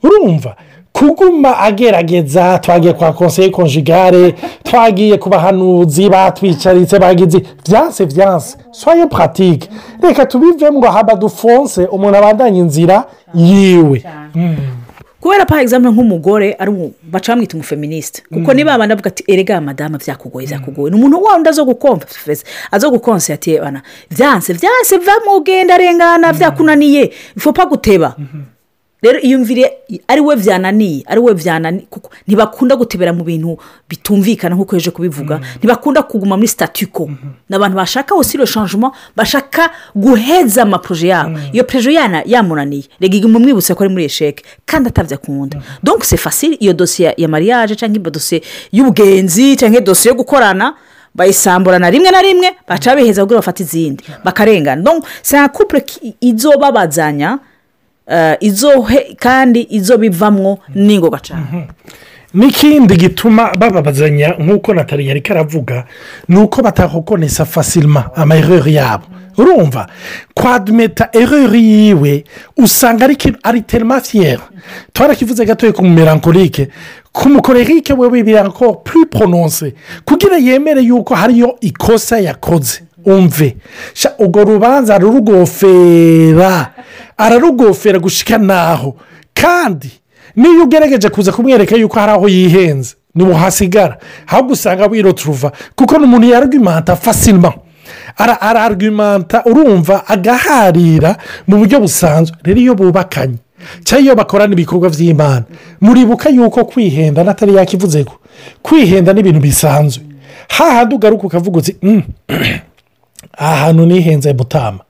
urumva 0.03 0.57
kuguma 1.01 1.59
agerageza 1.59 2.59
twagiye 2.59 2.93
kwa 2.93 3.13
konseye 3.13 3.51
konjigare 3.51 4.35
twagiye 4.63 5.17
ku 5.17 5.29
bahanuzi 5.29 6.09
batwicaritse 6.11 6.99
bagize 6.99 7.41
byanse 7.69 8.07
byanse 8.07 8.57
soyo 8.71 9.07
puratike 9.07 9.69
reka 10.03 10.27
tubive 10.27 10.69
ngo 10.73 10.87
haba 10.93 11.15
dufonse 11.17 11.87
umuntu 11.89 12.17
abandanye 12.21 12.59
inzira 12.61 13.05
yiwe 13.35 14.03
hmm. 14.37 14.57
kubera 15.21 15.47
pa 15.49 15.61
egizamini 15.65 15.93
nk'umugore 15.97 16.49
baca 17.11 17.29
bamwita 17.33 17.55
umufeministe 17.57 18.21
kuko 18.29 18.51
hmm. 18.53 18.57
niba 18.57 18.71
abana 18.77 18.93
bavuga 18.95 19.09
ati 19.11 19.25
erega 19.27 19.57
madamu 19.61 19.97
byakugoye 19.99 20.47
byakugoye 20.53 20.91
ni 20.93 20.97
umuntu 21.01 21.17
wundi 21.25 21.49
azo 21.49 21.65
gukomfeza 21.65 22.45
azo 22.71 22.87
gukonsiratiyebana 22.93 23.81
byanse 24.13 24.53
byanse 24.55 24.97
va 25.01 25.15
mu 25.25 25.41
arengana 25.75 26.29
byakunaniye 26.37 27.09
ipfa 27.41 27.65
guteba 27.73 28.13
hmm. 28.21 28.60
rero 29.03 29.19
iyumvire 29.21 29.65
ari 30.09 30.21
we 30.21 30.37
byananiye 30.37 31.03
ari 31.09 31.21
we 31.25 31.33
byananiye 31.35 31.87
kuko 31.91 32.11
ntibakunda 32.29 32.77
gutebera 32.77 33.13
mu 33.17 33.25
bintu 33.25 33.57
bitumvikana 33.89 34.53
nk'uko 34.55 34.77
yaje 34.77 34.91
kubivuga 34.93 35.39
mm-hmm. 35.41 35.57
ntibakunda 35.59 36.03
kuguma 36.05 36.37
muri 36.37 36.49
sitatuko 36.53 37.07
mm-hmm. 37.09 37.33
ni 37.49 37.53
abantu 37.57 37.77
bashaka 37.81 38.13
hose 38.15 38.29
mm-hmm. 38.29 38.39
iyo 38.45 38.53
shanjuma 38.53 38.89
bashaka 39.17 39.71
guheza 39.97 40.63
amaporoje 40.69 41.09
yabo 41.17 41.39
iyo 41.53 41.65
perejo 41.65 41.91
yana 41.97 42.21
yamunaniye 42.29 42.85
rege 43.01 43.25
mumwibutse 43.27 43.73
ko 43.75 43.81
ari 43.85 43.89
muri 43.93 44.05
esheke 44.05 44.45
kandi 44.69 44.89
atabyo 44.93 45.17
akunda 45.17 45.59
donk 45.83 46.05
se 46.05 46.17
fasiri 46.21 46.55
iyo 46.61 46.73
dosiye 46.77 47.15
ya 47.17 47.25
mariage 47.29 47.75
cyangwa 47.81 48.13
dosiye 48.13 48.43
y'ubwenzi 48.73 49.57
cyangwa 49.57 49.81
dosiye 49.81 50.13
yo 50.13 50.17
gukorana 50.21 50.77
bayisamburana 51.17 51.89
rimwe 51.91 52.11
na 52.13 52.21
rimwe 52.23 52.53
baca 52.69 52.93
biheza 52.95 53.25
kugira 53.25 53.41
bafate 53.41 53.63
izindi 53.65 54.05
bakarengana 54.25 54.83
donc 54.85 55.05
se 55.25 55.37
na 55.41 55.49
kupure 55.49 55.85
izobabazanya 56.21 57.39
Eh, 58.13 58.37
izohe 58.41 59.15
kandi 59.19 59.61
izo 59.71 59.95
bivamo 59.99 60.59
ni 60.75 60.99
ngoga 60.99 61.19
cyane 61.19 61.43
mhm. 61.53 61.63
n'ikindi 62.35 62.97
gituma 62.97 63.53
bababazanya 63.59 64.35
nk'uko 64.39 64.75
natali 64.75 65.07
yari 65.09 65.21
karavuga 65.21 65.85
ni 66.29 66.37
uko 66.39 66.63
batakokonesa 66.63 67.45
fasirima 67.45 68.11
amayereri 68.15 68.75
yabo 68.75 69.05
urumva 69.39 69.87
kwadimeta 70.35 71.09
ereri 71.13 71.63
yiwe 71.73 72.25
usanga 72.57 73.07
ari 73.45 73.61
terimafiyeri 73.63 74.43
twarakivuze 74.93 75.45
gatoya 75.47 75.73
ku 75.73 75.83
mumerankorike 75.87 76.69
ku 77.13 77.29
mukorerike 77.29 77.93
we 77.95 78.09
w'ibirango 78.11 78.73
puripononse 78.83 79.75
kugira 80.05 80.37
yemere 80.39 80.83
yuko 80.83 81.15
hariyo 81.15 81.57
ikosa 81.61 82.19
yakoze 82.19 82.83
umve 83.07 83.57
ubwo 84.19 84.45
rubanza 84.45 84.99
rurugofera 84.99 86.71
ararugofera 87.21 87.99
gushika 87.99 88.39
naho 88.39 88.97
kandi 89.37 89.91
niyo 90.37 90.63
ugerageje 90.65 91.09
kuza 91.13 91.33
kumwereka 91.37 91.77
yuko 91.77 92.01
hari 92.01 92.13
aho 92.17 92.27
yihenze 92.29 92.95
ntibuhasigara 93.15 93.95
ahubwo 94.27 94.53
usanga 94.57 94.87
wiroturuva 94.89 95.53
kuko 95.77 95.93
ni 95.99 96.05
umuntu 96.09 96.27
yarugimanta 96.33 96.97
fasima 96.97 97.53
ararwimanta 98.41 99.45
urumva 99.51 100.07
agaharira 100.15 101.17
mu 101.49 101.57
buryo 101.61 101.77
busanzwe 101.85 102.37
rero 102.47 102.59
iyo 102.65 102.73
bubakanye 102.79 103.39
cyangwa 103.87 104.03
iyo 104.05 104.15
bakorana 104.17 104.53
ibikorwa 104.57 104.89
by'imana 104.95 105.45
muribuka 105.85 106.27
yuko 106.33 106.65
kwihenda 106.71 107.21
n'atari 107.27 107.53
yakivuze 107.61 108.01
ko 108.09 108.15
kwihenda 108.65 109.13
ni 109.13 109.21
ibintu 109.21 109.41
bisanzwe 109.45 110.03
hahandi 110.57 110.93
ugaruka 110.97 111.25
ukavuga 111.29 111.57
uti 111.61 111.73
mm, 111.83 112.03
ahantu 113.51 113.83
nihenze 113.87 114.33
butama 114.33 114.81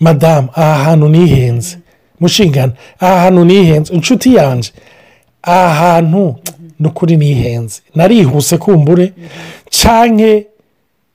madamu 0.00 0.48
aha 0.54 0.84
hantu 0.84 1.08
nihenze 1.08 1.78
mushingana 2.20 2.72
aha 3.00 3.20
hantu 3.20 3.44
nihenze 3.44 3.94
inshuti 3.94 4.34
yanjye 4.34 4.72
aha 5.42 5.68
hantu 5.92 6.34
ni 6.80 6.86
ukuri 6.88 7.16
nihenze 7.16 7.80
narihuse 7.94 8.56
kumbure 8.58 9.12
cyane 9.70 10.46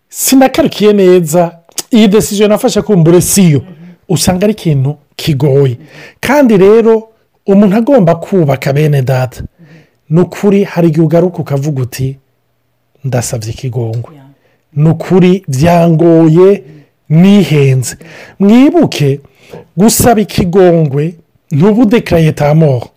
sinakarikiye 0.10 0.94
neza 0.94 1.58
iyi 1.92 2.08
desiziyo 2.08 2.48
nafashe 2.48 2.82
kumbure 2.82 3.22
siyo 3.22 3.62
usanga 4.10 4.44
ari 4.46 4.54
ikintu 4.54 4.96
kigoye 5.16 5.78
kandi 6.20 6.58
rero 6.58 7.04
umuntu 7.48 7.76
agomba 7.78 8.16
kubaka 8.16 8.74
bene 8.74 9.02
data 9.02 9.44
ni 10.10 10.20
ukuri 10.22 10.64
hari 10.64 10.88
igihe 10.88 11.06
ugaruka 11.06 11.38
ukavuga 11.40 11.82
uti 11.82 12.18
ndasabye 13.06 13.50
ikigongwe 13.52 14.16
ni 14.74 14.90
ukuri 14.90 15.44
byangoye 15.48 16.50
mwihenze 17.14 17.98
mwibuke 18.40 19.20
gusaba 19.78 20.22
ikigongwe 20.22 21.14
ntubudekareye 21.56 22.32
tamoro 22.32 22.88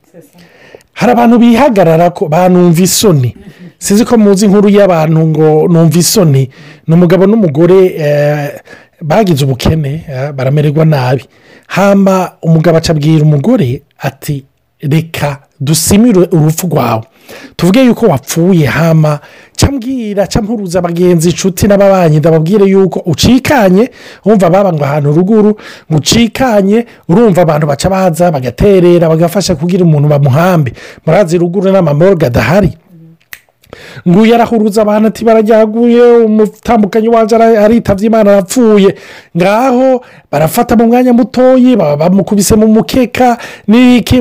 hari 0.99 1.11
abantu 1.15 1.37
bihagarara 1.43 2.07
ko 2.17 2.23
banumva 2.33 2.81
isoni 2.89 3.31
sinzi 3.85 4.05
ko 4.09 4.15
muzi 4.25 4.45
inkuru 4.49 4.69
y'abantu 4.77 5.21
ngo 5.31 5.49
numva 5.71 5.97
isoni 6.01 6.45
ni 6.89 6.93
umugabo 6.97 7.23
n'umugore 7.29 7.79
eh, 8.09 8.45
bagize 9.05 9.41
ubukene 9.45 9.93
eh, 10.09 10.29
baramererwa 10.37 10.85
nabi 10.95 11.25
hamba 11.77 12.17
umugabo 12.47 12.77
acabwira 12.81 13.23
umugore 13.29 13.69
ati 14.09 14.37
reka 14.81 15.46
dusimire 15.61 16.21
urupfu 16.33 16.67
rwawe 16.67 17.03
tuvuge 17.57 17.83
yuko 17.85 18.07
wapfuye 18.07 18.67
hama 18.67 19.19
cambwira 19.61 20.27
campuruza 20.27 20.79
abagenzi 20.79 21.31
inshuti 21.31 21.63
n'ababanyi 21.69 22.17
ndababwire 22.19 22.65
yuko 22.73 22.99
ucikanye 23.13 23.85
wumva 24.27 24.47
baba 24.55 24.71
ngo 24.73 24.83
ahantu 24.85 25.11
ruguru 25.19 25.51
ngo 25.91 25.97
ucikanye 26.03 26.79
urumva 27.11 27.41
abantu 27.45 27.65
baca 27.71 27.89
baza 27.95 28.27
bagaterera 28.35 29.05
bagafasha 29.13 29.55
kugira 29.59 29.83
umuntu 29.89 30.09
bamuhambe 30.13 30.71
murazi 31.07 31.35
ruguru 31.43 31.67
n’amamorga 31.73 32.27
adahari 32.31 32.71
nguyu 34.09 34.31
yarahurutse 34.33 34.79
abantu 34.81 35.07
ati 35.11 35.23
barajyaguye 35.29 36.03
umutambukanyi 36.29 37.09
wanjye 37.15 37.35
aritabye 37.65 38.05
imana 38.11 38.29
arapfuye 38.35 38.91
ngaho 39.37 39.89
barafata 40.33 40.73
mu 40.79 40.85
mwanya 40.91 41.13
mutoya 41.19 41.97
bamukubise 42.01 42.55
mu 42.61 42.67
mukeka 42.75 43.29
n'iki 43.71 44.19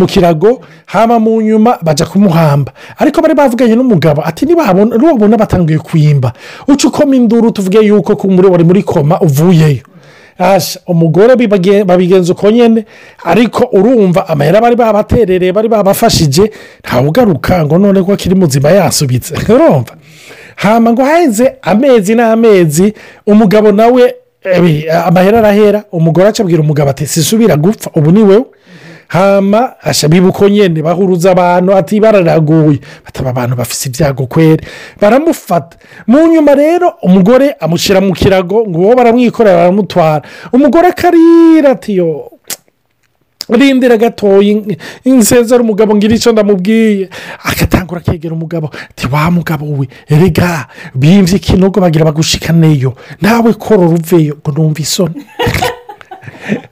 mu 0.00 0.06
kirago 0.10 0.50
haba 0.92 1.16
mu 1.24 1.32
nyuma 1.46 1.78
bajya 1.86 2.06
kumuhamba 2.10 2.70
ariko 3.00 3.18
bari 3.22 3.34
bavuganye 3.38 3.74
n'umugabo 3.78 4.20
ati 4.28 4.42
nibabona 4.46 5.34
batangiye 5.42 5.78
kuyimba 5.86 6.32
uca 6.70 6.84
ukoma 6.90 7.14
induru 7.18 7.50
tuvuge 7.54 7.78
yuko 7.86 8.12
muri 8.34 8.46
wari 8.52 8.64
muri 8.68 8.82
koma 8.82 9.16
uvuyeyo 9.26 9.84
hasi 10.38 10.78
umugore 10.86 11.32
babigenza 11.84 12.32
uko 12.32 12.50
nyine 12.50 12.84
ariko 13.24 13.68
urumva 13.72 14.28
amahera 14.28 14.60
bari 14.60 14.76
babaterereye 14.76 15.52
bari 15.52 15.68
babafashije 15.68 16.42
ntabugaruka 16.84 17.54
ngo 17.66 17.74
none 17.80 17.98
ko 18.04 18.12
akiri 18.12 18.34
muzima 18.36 18.70
yasubitse 18.70 19.34
urumva 19.54 19.94
hamba 20.60 20.92
ngo 20.92 21.02
hahenze 21.02 21.46
amezi 21.62 22.12
n'amezi 22.14 22.86
umugabo 23.26 23.72
nawe 23.72 24.04
eh, 24.44 25.06
amahera 25.08 25.38
arahera 25.40 25.80
umugore 25.92 26.26
acabwira 26.28 26.60
umugabo 26.62 26.88
ati 26.90 27.04
sisubira 27.06 27.54
gupfa 27.56 27.88
ubu 27.98 28.10
ni 28.12 28.22
wowe 28.28 28.46
hama 29.10 29.74
bibuko 30.10 30.48
nyine 30.48 30.82
bahuruza 30.86 31.30
abantu 31.34 31.74
ati 31.74 31.98
bararaguye 32.00 32.78
bataba 33.04 33.30
abantu 33.34 33.56
bafite 33.58 33.88
ibyago 33.90 34.26
kwera 34.30 34.62
baramufata 35.02 35.76
mu 36.06 36.28
nyuma 36.30 36.54
rero 36.54 36.94
umugore 37.02 37.56
amushyira 37.60 37.98
mu 38.00 38.12
kirago 38.14 38.62
ngo 38.70 38.78
uwo 38.78 38.94
baramwikorera 38.94 39.56
baramutwara 39.66 40.22
umugore 40.54 40.86
akarira 40.94 41.70
ati 41.74 41.96
yo 41.98 42.30
rindira 43.50 43.96
gatoya 43.98 44.62
insezera 45.04 45.62
umugabo 45.66 45.90
ngira 45.98 46.14
icyo 46.14 46.30
ndamubwiye 46.32 47.08
agatangura 47.42 48.00
akegera 48.06 48.34
umugabo 48.38 48.70
ati 48.94 49.08
wa 49.10 49.26
mugabo 49.34 49.66
we 49.74 49.86
rega 50.06 50.70
bimvye 50.94 51.34
ikinogo 51.42 51.80
bagira 51.82 52.06
bagushikaneyo 52.06 52.94
nawe 53.20 53.50
korora 53.58 53.90
uveyo 53.98 54.38
ngo 54.38 54.50
numva 54.54 54.78
isoni 54.86 55.26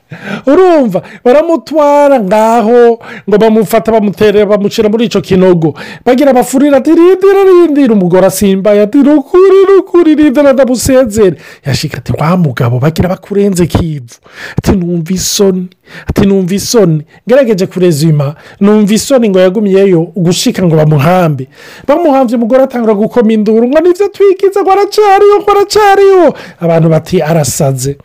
urumva 0.52 1.02
baramutwara 1.24 2.16
ngaho 2.24 2.80
ngo 3.28 3.36
bamufate 3.38 3.88
bamutere 3.92 4.40
bamucira 4.48 4.88
muri 4.88 5.04
icyo 5.08 5.20
kinogo 5.20 5.74
bagira 6.04 6.30
abafurira 6.32 6.76
ati 6.80 6.90
rindira 6.96 7.40
rindira 7.48 7.92
umugore 7.96 8.24
asimbaye 8.26 8.78
ati 8.86 8.98
rukuri 9.06 9.58
rukuri 9.68 10.10
rindira 10.18 10.50
ndamusezere 10.52 11.36
yashika 11.66 11.96
ati 12.00 12.12
wa 12.18 12.30
mugabo 12.42 12.74
bagira 12.82 13.08
bakurenze 13.12 13.64
kivu 13.66 14.16
ati 14.58 14.70
numva 14.72 15.12
isoni 15.14 15.68
ati 16.06 16.26
numva 16.26 16.54
isoni 16.54 17.02
ngerageje 17.28 17.66
kurezima 17.66 18.34
numva 18.60 18.94
isoni 18.94 19.28
ngo 19.28 19.38
yagumiyeyo 19.40 20.00
gushika 20.16 20.62
ngo 20.62 20.76
bamuhambe 20.76 21.48
bamuhambye 21.86 22.36
umugore 22.36 22.62
atangura 22.62 22.94
gukoma 22.94 23.32
induru 23.32 23.68
ngo 23.68 23.78
nibyo 23.80 24.08
twikiza 24.08 24.60
ngo 24.62 24.70
aracariyo 24.72 25.36
ngo 25.40 25.50
aracariyo 25.50 26.24
abantu 26.60 26.88
bati 26.88 27.16
arasaze 27.22 27.96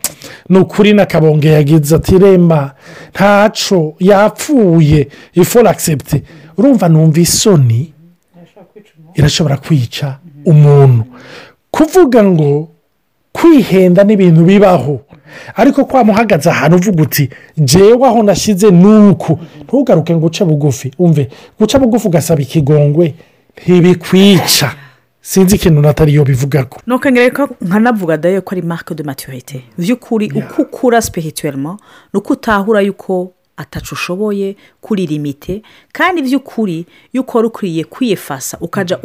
ni 0.48 0.58
ukuri 0.58 0.92
na 0.92 1.02
n'akabonge 1.04 1.48
yagize 1.48 1.94
ati 1.96 2.18
rema 2.18 2.70
ntaco 3.14 3.94
yapfuye 4.00 5.08
iforasegiti 5.34 6.22
urumva 6.58 6.88
numva 6.88 7.20
isoni 7.20 7.92
irashobora 9.14 9.56
kwica 9.56 10.18
umuntu 10.44 11.04
kuvuga 11.70 12.20
ngo 12.24 12.68
kwihenda 13.34 14.04
n'ibintu 14.04 14.42
bibaho 14.46 15.03
ariko 15.56 15.84
kwa 15.84 16.04
muhagaze 16.04 16.50
ahantu 16.50 16.76
uvuga 16.78 17.02
uti 17.02 17.24
ngewe 17.60 18.04
aho 18.08 18.20
nashyize 18.22 18.70
ni 18.70 18.88
uku 19.12 19.32
ntugaruke 19.64 20.12
ngo 20.16 20.26
uce 20.26 20.44
bugufi 20.44 20.88
umve 20.98 21.28
guca 21.58 21.76
bugufi 21.80 22.06
ugasaba 22.08 22.40
ikigongwe 22.44 23.06
ntibikwica 23.64 24.68
sinzi 25.20 25.54
ikintu 25.56 25.80
natariyo 25.80 26.22
bivuga 26.28 26.64
ko 26.68 26.76
nuko 26.86 27.06
ngereka 27.10 27.40
nkanavuga 27.64 28.14
dayo 28.20 28.42
ko 28.44 28.50
ari 28.54 28.62
marike 28.62 28.92
de 28.98 29.02
matuwarite 29.08 29.56
by'ukuri 29.80 30.26
uko 30.36 30.56
ukura 30.68 30.98
sipehituwelmo 31.04 31.72
ni 32.12 32.16
uko 32.20 32.28
utahura 32.36 32.80
yuko 32.84 33.32
atacu 33.56 33.94
ushoboye 33.94 34.56
kuri 34.80 35.06
limite 35.06 35.62
kandi 35.92 36.22
by'ukuri 36.22 36.86
yuko 37.12 37.22
ukora 37.30 37.46
ukwiye 37.48 37.84
kwiyefasa 37.84 38.58
ukajya 38.60 38.98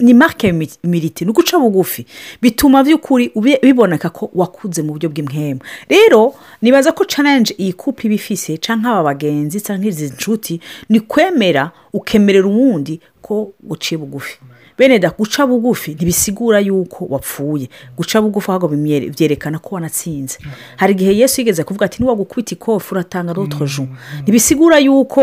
ni 0.00 0.14
marike 0.14 0.52
miriti 0.84 1.24
ni 1.24 1.30
uguca 1.30 1.58
bugufi 1.58 2.06
bituma 2.42 2.82
by'ukuri 2.84 3.32
biboneka 3.62 4.10
ko 4.10 4.30
wakunze 4.34 4.80
mu 4.82 4.92
buryo 4.96 5.08
bw'imwemu 5.12 5.60
rero 5.88 6.34
nibaza 6.62 6.92
ko 6.96 7.04
cananje 7.04 7.54
iyi 7.60 7.72
kupi 7.72 8.06
iba 8.08 8.14
ifise 8.16 8.56
cyangwa 8.58 8.80
nk'aba 8.84 9.02
bagenzi 9.12 9.58
cyangwa 9.64 9.84
nk'izi 9.84 10.06
nshuti 10.16 10.54
ni 10.88 10.98
kwemera 11.04 11.70
ukemerera 11.92 12.46
uwundi 12.48 13.00
ko 13.22 13.52
uciye 13.68 13.98
bugufi 14.00 14.38
beneda 14.78 15.10
guca 15.10 15.46
bugufi 15.46 15.90
ntibisigura 15.94 16.60
yuko 16.60 17.06
wapfuye 17.10 17.68
guca 17.96 18.20
bugufi 18.22 18.50
ahubwo 18.50 18.68
byerekana 19.14 19.58
ko 19.62 19.74
wanatsinze 19.78 20.38
hari 20.80 20.92
igihe 20.98 21.12
yesu 21.16 21.40
yigeze 21.40 21.62
kuvuga 21.64 21.86
ati 21.86 22.02
niwagukubita 22.02 22.52
ikofi 22.54 22.92
uratanga 22.94 23.32
rutoroju 23.32 23.82
mm, 23.82 23.88
mm. 23.90 24.20
ntibisigura 24.22 24.78
yuko 24.78 25.20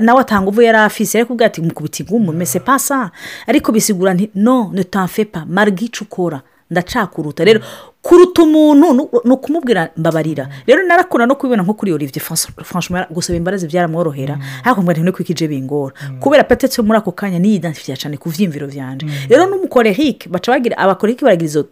nawe 0.00 0.20
atanga 0.20 0.48
ubu 0.50 0.62
yari 0.62 0.78
afise 0.78 1.12
ariko 1.18 1.32
ubwo 1.32 1.44
ati 1.46 1.62
mukubita 1.62 1.98
igumumese 2.02 2.58
mm. 2.58 2.64
pasa 2.64 3.10
ariko 3.46 3.72
bisigura 3.72 4.14
nti 4.14 4.26
no 4.34 4.70
netanfepa 4.74 5.44
marigi 5.46 5.88
cukora 5.94 6.40
ndacakuruta 6.72 7.44
rero 7.44 7.60
kuruta 8.02 8.42
umuntu 8.48 8.86
ni 9.28 9.32
ukumubwira 9.36 9.88
mbabarira 10.00 10.44
rero 10.66 10.82
narakunda 10.88 11.26
no 11.28 11.34
kubibona 11.38 11.62
nko 11.62 11.74
kuri 11.78 11.90
olivier 11.94 12.24
franchement 12.68 13.06
gusaba 13.14 13.36
imbabazi 13.38 13.66
byaramworohera 13.70 14.34
mm. 14.36 14.64
ariko 14.66 14.80
mbona 14.82 14.96
ntibone 15.02 15.12
ko 15.14 15.46
bingora 15.52 15.94
mm. 15.94 16.18
kubera 16.20 16.42
patetse 16.44 16.82
muri 16.82 16.98
ako 16.98 17.12
kanya 17.14 17.38
niyidansifiya 17.38 17.94
cyane 18.00 18.16
ku 18.18 18.26
byiyumviro 18.32 18.66
byanjye 18.74 19.06
mm. 19.06 19.12
rero 19.30 19.42
n'umukorehike 19.46 20.26
baca 20.32 20.48
bagira 20.52 20.74
abakorehike 20.82 21.22
baragira 21.24 21.46
izo 21.46 21.62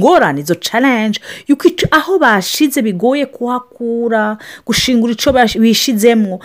ngorane 0.00 0.40
izo 0.42 0.54
challenge 0.58 1.20
yuko 1.48 1.66
aho 1.94 2.12
bashize 2.22 2.82
bigoye 2.82 3.26
kuhakura 3.30 4.36
gushingura 4.66 5.12
icyo 5.14 5.30
bishizemo 5.62 6.40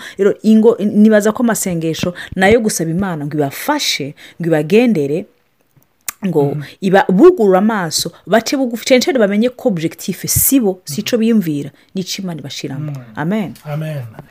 nibaza 1.02 1.32
ko 1.34 1.40
amasengesho 1.42 2.14
nayo 2.38 2.60
gusaba 2.62 2.90
imana 2.94 3.26
ngo 3.26 3.34
ibafashe 3.34 4.14
ngo 4.40 4.46
ibagendere 4.46 5.18
ngo 6.26 6.42
mhm. 6.44 6.62
iba 6.80 7.04
bugurura 7.08 7.58
amaso 7.62 8.10
bace 8.26 8.56
bugufi 8.58 8.82
cyane 8.84 9.00
cyane 9.04 9.18
bamenye 9.22 9.48
ko 9.54 9.68
objective 9.70 10.26
si 10.28 10.58
bo 10.60 10.70
mhm. 10.70 10.78
si 10.84 10.96
icyo 11.02 11.14
biyumvira 11.18 11.70
n'icyo 11.94 12.16
imana 12.22 12.38
ibashiramo 12.42 12.90
mhm. 12.90 13.14
amen 13.16 13.54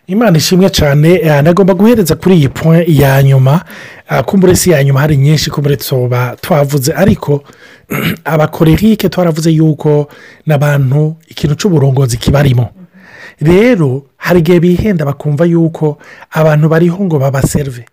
imana 0.08 0.36
ishimwe 0.38 0.68
cyane 0.76 1.16
eh, 1.24 1.40
nagomba 1.44 1.74
guhereza 1.80 2.16
kuri 2.20 2.36
iyi 2.36 2.50
point 2.52 2.84
ya 2.92 3.24
nyuma 3.24 3.62
ah, 4.12 4.24
kumburesi 4.28 4.72
ya 4.76 4.84
nyuma 4.84 5.00
hari 5.00 5.16
nyinshi 5.18 5.48
kumburesi 5.50 5.88
tuba 5.90 6.36
twavuze 6.44 6.92
ariko 6.94 7.44
abakorerike 8.34 9.10
twaravuze 9.10 9.48
yuko 9.56 10.08
n'abantu 10.46 11.16
ikintu 11.32 11.56
cy'uburongozi 11.56 12.18
kibarimo 12.20 12.70
rero 13.42 14.04
hari 14.20 14.40
igihe 14.44 14.60
bihenda 14.60 15.06
bakumva 15.08 15.46
yuko 15.48 15.98
abantu 16.36 16.66
bariho 16.70 17.00
ngo 17.08 17.16
babaserve 17.22 17.86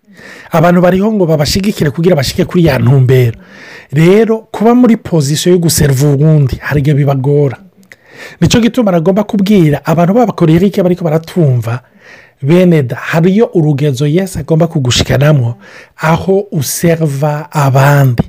abantu 0.51 0.79
bariho 0.83 1.07
ngo 1.11 1.25
babashyigikire 1.25 1.89
kugira 1.91 2.15
bashyike 2.19 2.43
kuri 2.49 2.65
ya 2.67 2.79
ntumbero 2.79 3.37
rero 3.91 4.47
kuba 4.53 4.71
muri 4.75 4.95
pozisiyo 4.97 5.51
yo 5.55 5.59
guserva 5.63 6.07
ubundi 6.15 6.55
hari 6.63 6.79
igihe 6.81 6.95
bibagora 7.01 7.57
nicyo 8.39 8.57
gituma 8.63 8.89
agomba 8.95 9.23
kubwira 9.29 9.81
abantu 9.85 10.11
babakorera 10.15 10.59
rike 10.63 10.79
bariko 10.85 11.03
baratumva 11.03 11.83
beneda 12.41 12.95
da 12.95 12.95
hariyo 12.97 13.45
urugezo 13.57 14.07
yesi 14.07 14.39
agomba 14.39 14.67
kugushikanamo 14.67 15.55
aho 15.99 16.47
userva 16.51 17.49
abandi 17.51 18.23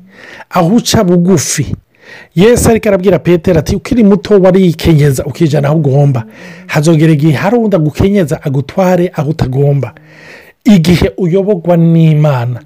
aho 0.51 0.69
uca 0.79 1.05
bugufi 1.05 1.75
yesi 2.35 2.67
ariko 2.71 2.89
arabwira 2.89 3.19
petera 3.19 3.59
ati 3.61 3.77
ukiri 3.77 4.03
muto 4.05 4.35
warikenyeza 4.41 5.25
ukijana 5.27 5.69
aho 5.69 5.77
ugomba 5.79 6.25
hazongera 6.67 7.13
igihe 7.13 7.33
hari 7.35 7.57
uwundi 7.57 7.77
agukenyeza 7.77 8.43
agutware 8.43 9.11
aho 9.15 9.31
utagomba 9.31 9.95
igihe 10.75 11.09
uyobogwa 11.25 11.75
n'imana 11.93 12.59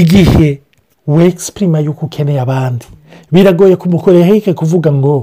igihe 0.00 0.48
wekisipurima 1.14 1.78
y'uko 1.84 2.02
ukeneye 2.08 2.40
abandi 2.46 2.84
biragoye 3.32 3.74
ku 3.80 3.86
mukoreheke 3.94 4.50
kuvuga 4.60 4.90
ngo 4.98 5.14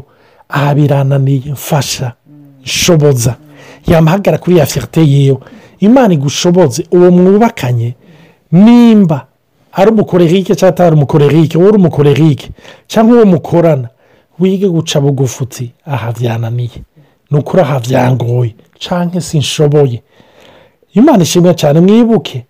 aha 0.56 0.70
birananiye 0.78 1.50
mfasha 1.60 2.08
nshoboza 2.68 3.34
yamahagara 3.92 4.38
kuri 4.44 4.56
ya 4.60 4.65
firite 4.72 5.02
yiwe 5.13 5.38
imana 5.88 6.12
igushoboze 6.18 6.82
uwo 6.96 7.08
mwubakanye 7.15 7.89
nimba 8.63 9.18
ari 9.80 9.89
umukorerike 9.94 10.52
cyangwa 10.60 10.74
atari 10.76 10.94
umukorerike 10.98 11.56
wowe 11.58 11.70
uri 11.70 11.78
umukorerike 11.82 12.48
cyangwa 12.92 13.13
uwo 13.15 13.26
mukorana 13.34 13.88
wige 14.39 14.68
guca 14.76 14.98
bugufuti 15.04 15.63
uti 15.63 15.89
aha 15.94 16.08
byananiye 16.18 16.78
ni 17.32 17.36
ukuri 17.42 17.62
aha 17.65 17.78
byangoye 17.86 18.52
cyangwa 18.84 19.20
se 19.28 19.36
nshoboye 19.44 20.00
imana 20.93 21.23
ishimwe 21.23 21.54
cyane 21.54 21.80
mwibuke 21.80 22.45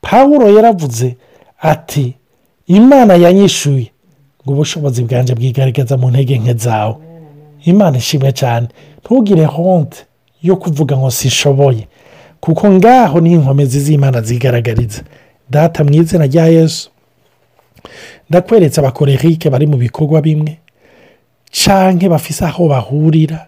pawuro 0.00 0.48
yaravuze 0.56 1.16
ati 1.60 2.14
imana 2.78 3.12
yanyishuye 3.24 3.86
ngo 4.44 4.52
ubushobozi 4.52 5.00
bwanjye 5.06 5.32
bwigaragaza 5.34 5.94
mu 6.00 6.06
ntege 6.10 6.34
nke 6.38 6.54
zawe 6.64 6.94
imana 7.70 7.96
ishimwe 8.02 8.30
cyane 8.40 8.66
ntugire 9.04 9.44
honte 9.56 9.98
yo 10.46 10.54
kuvuga 10.62 10.94
ngo 10.98 11.10
sishoboye 11.10 11.86
kuko 12.44 12.64
ngaho 12.76 13.16
ni 13.20 13.30
inkomezi 13.36 13.78
z'imana 13.86 14.18
zigaragariza 14.26 15.02
data 15.50 15.84
mu 15.84 15.90
izina 16.00 16.26
rya 16.26 16.46
yesu 16.46 16.90
ndakweretse 18.30 18.80
abakorerike 18.80 19.50
bari 19.50 19.66
mu 19.70 19.76
bikorwa 19.78 20.18
bimwe 20.22 20.52
cyangwa 21.50 22.08
bafise 22.14 22.42
aho 22.44 22.68
bahurira 22.68 23.40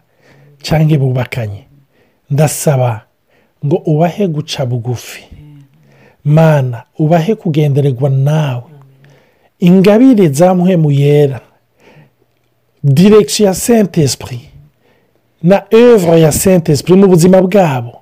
cyangwa 0.62 0.98
bubakanye 1.02 1.62
ndasaba 2.30 3.09
ngo 3.66 3.76
ubahe 3.76 4.26
guca 4.26 4.64
bugufi 4.66 5.24
mana 6.24 6.82
ubahe 6.98 7.34
kugenderegwa 7.34 8.10
nawe 8.10 8.62
ingabire 9.60 10.28
zamuhemu 10.28 10.90
yera 10.92 11.40
direkisi 12.84 13.42
ya 13.44 13.54
senti 13.54 14.08
na 15.42 15.62
evure 15.70 16.20
ya 16.20 16.32
senti 16.32 16.72
esipuri 16.72 16.98
mu 17.00 17.06
buzima 17.08 17.42
bwabo 17.42 18.00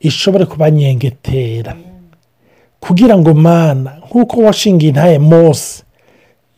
ishobore 0.00 0.44
kubanyengetera 0.46 1.76
kugira 2.80 3.18
ngo 3.18 3.34
mana 3.34 3.92
nk'uko 4.08 4.40
washingiye 4.40 4.90
intaye 4.90 5.18
mose 5.18 5.82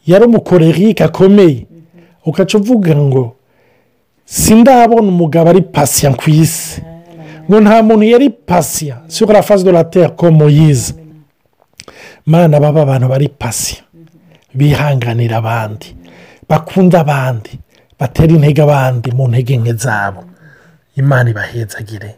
yari 0.06 0.24
umukorerike 0.24 1.04
akomeye 1.04 1.66
ukaca 2.26 2.54
uvuga 2.58 2.94
ngo 2.96 3.36
sindabona 4.24 5.08
umugabo 5.08 5.48
ari 5.50 5.62
pasiya 5.62 6.12
ku 6.16 6.30
isi 6.30 6.89
ngo 7.50 7.58
nta 7.66 7.76
muntu 7.82 8.06
yari 8.06 8.30
pasiya 8.30 9.02
siko 9.10 9.32
la 9.32 9.42
faze 9.42 9.64
de 9.66 9.72
la 9.72 9.82
ko 10.16 10.30
muyizi 10.30 10.94
mana 12.30 12.60
baba 12.62 12.82
abantu 12.86 13.06
bari 13.10 13.26
pasiya 13.28 13.82
bihanganira 14.54 15.34
abandi 15.42 15.88
bakunda 16.46 16.96
abandi 17.02 17.50
batera 17.98 18.30
intege 18.38 18.60
abandi 18.62 19.08
mu 19.18 19.24
ntege 19.32 19.54
nke 19.58 19.74
zabo 19.84 20.20
imana 21.00 21.26
ibahezagire 21.34 22.10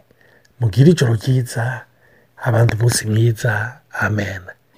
mugire 0.61 0.87
ijoro 0.93 1.13
ryiza 1.19 1.63
abandi 2.45 2.73
munsi 2.79 3.01
mwiza 3.09 3.51
amena 4.05 4.53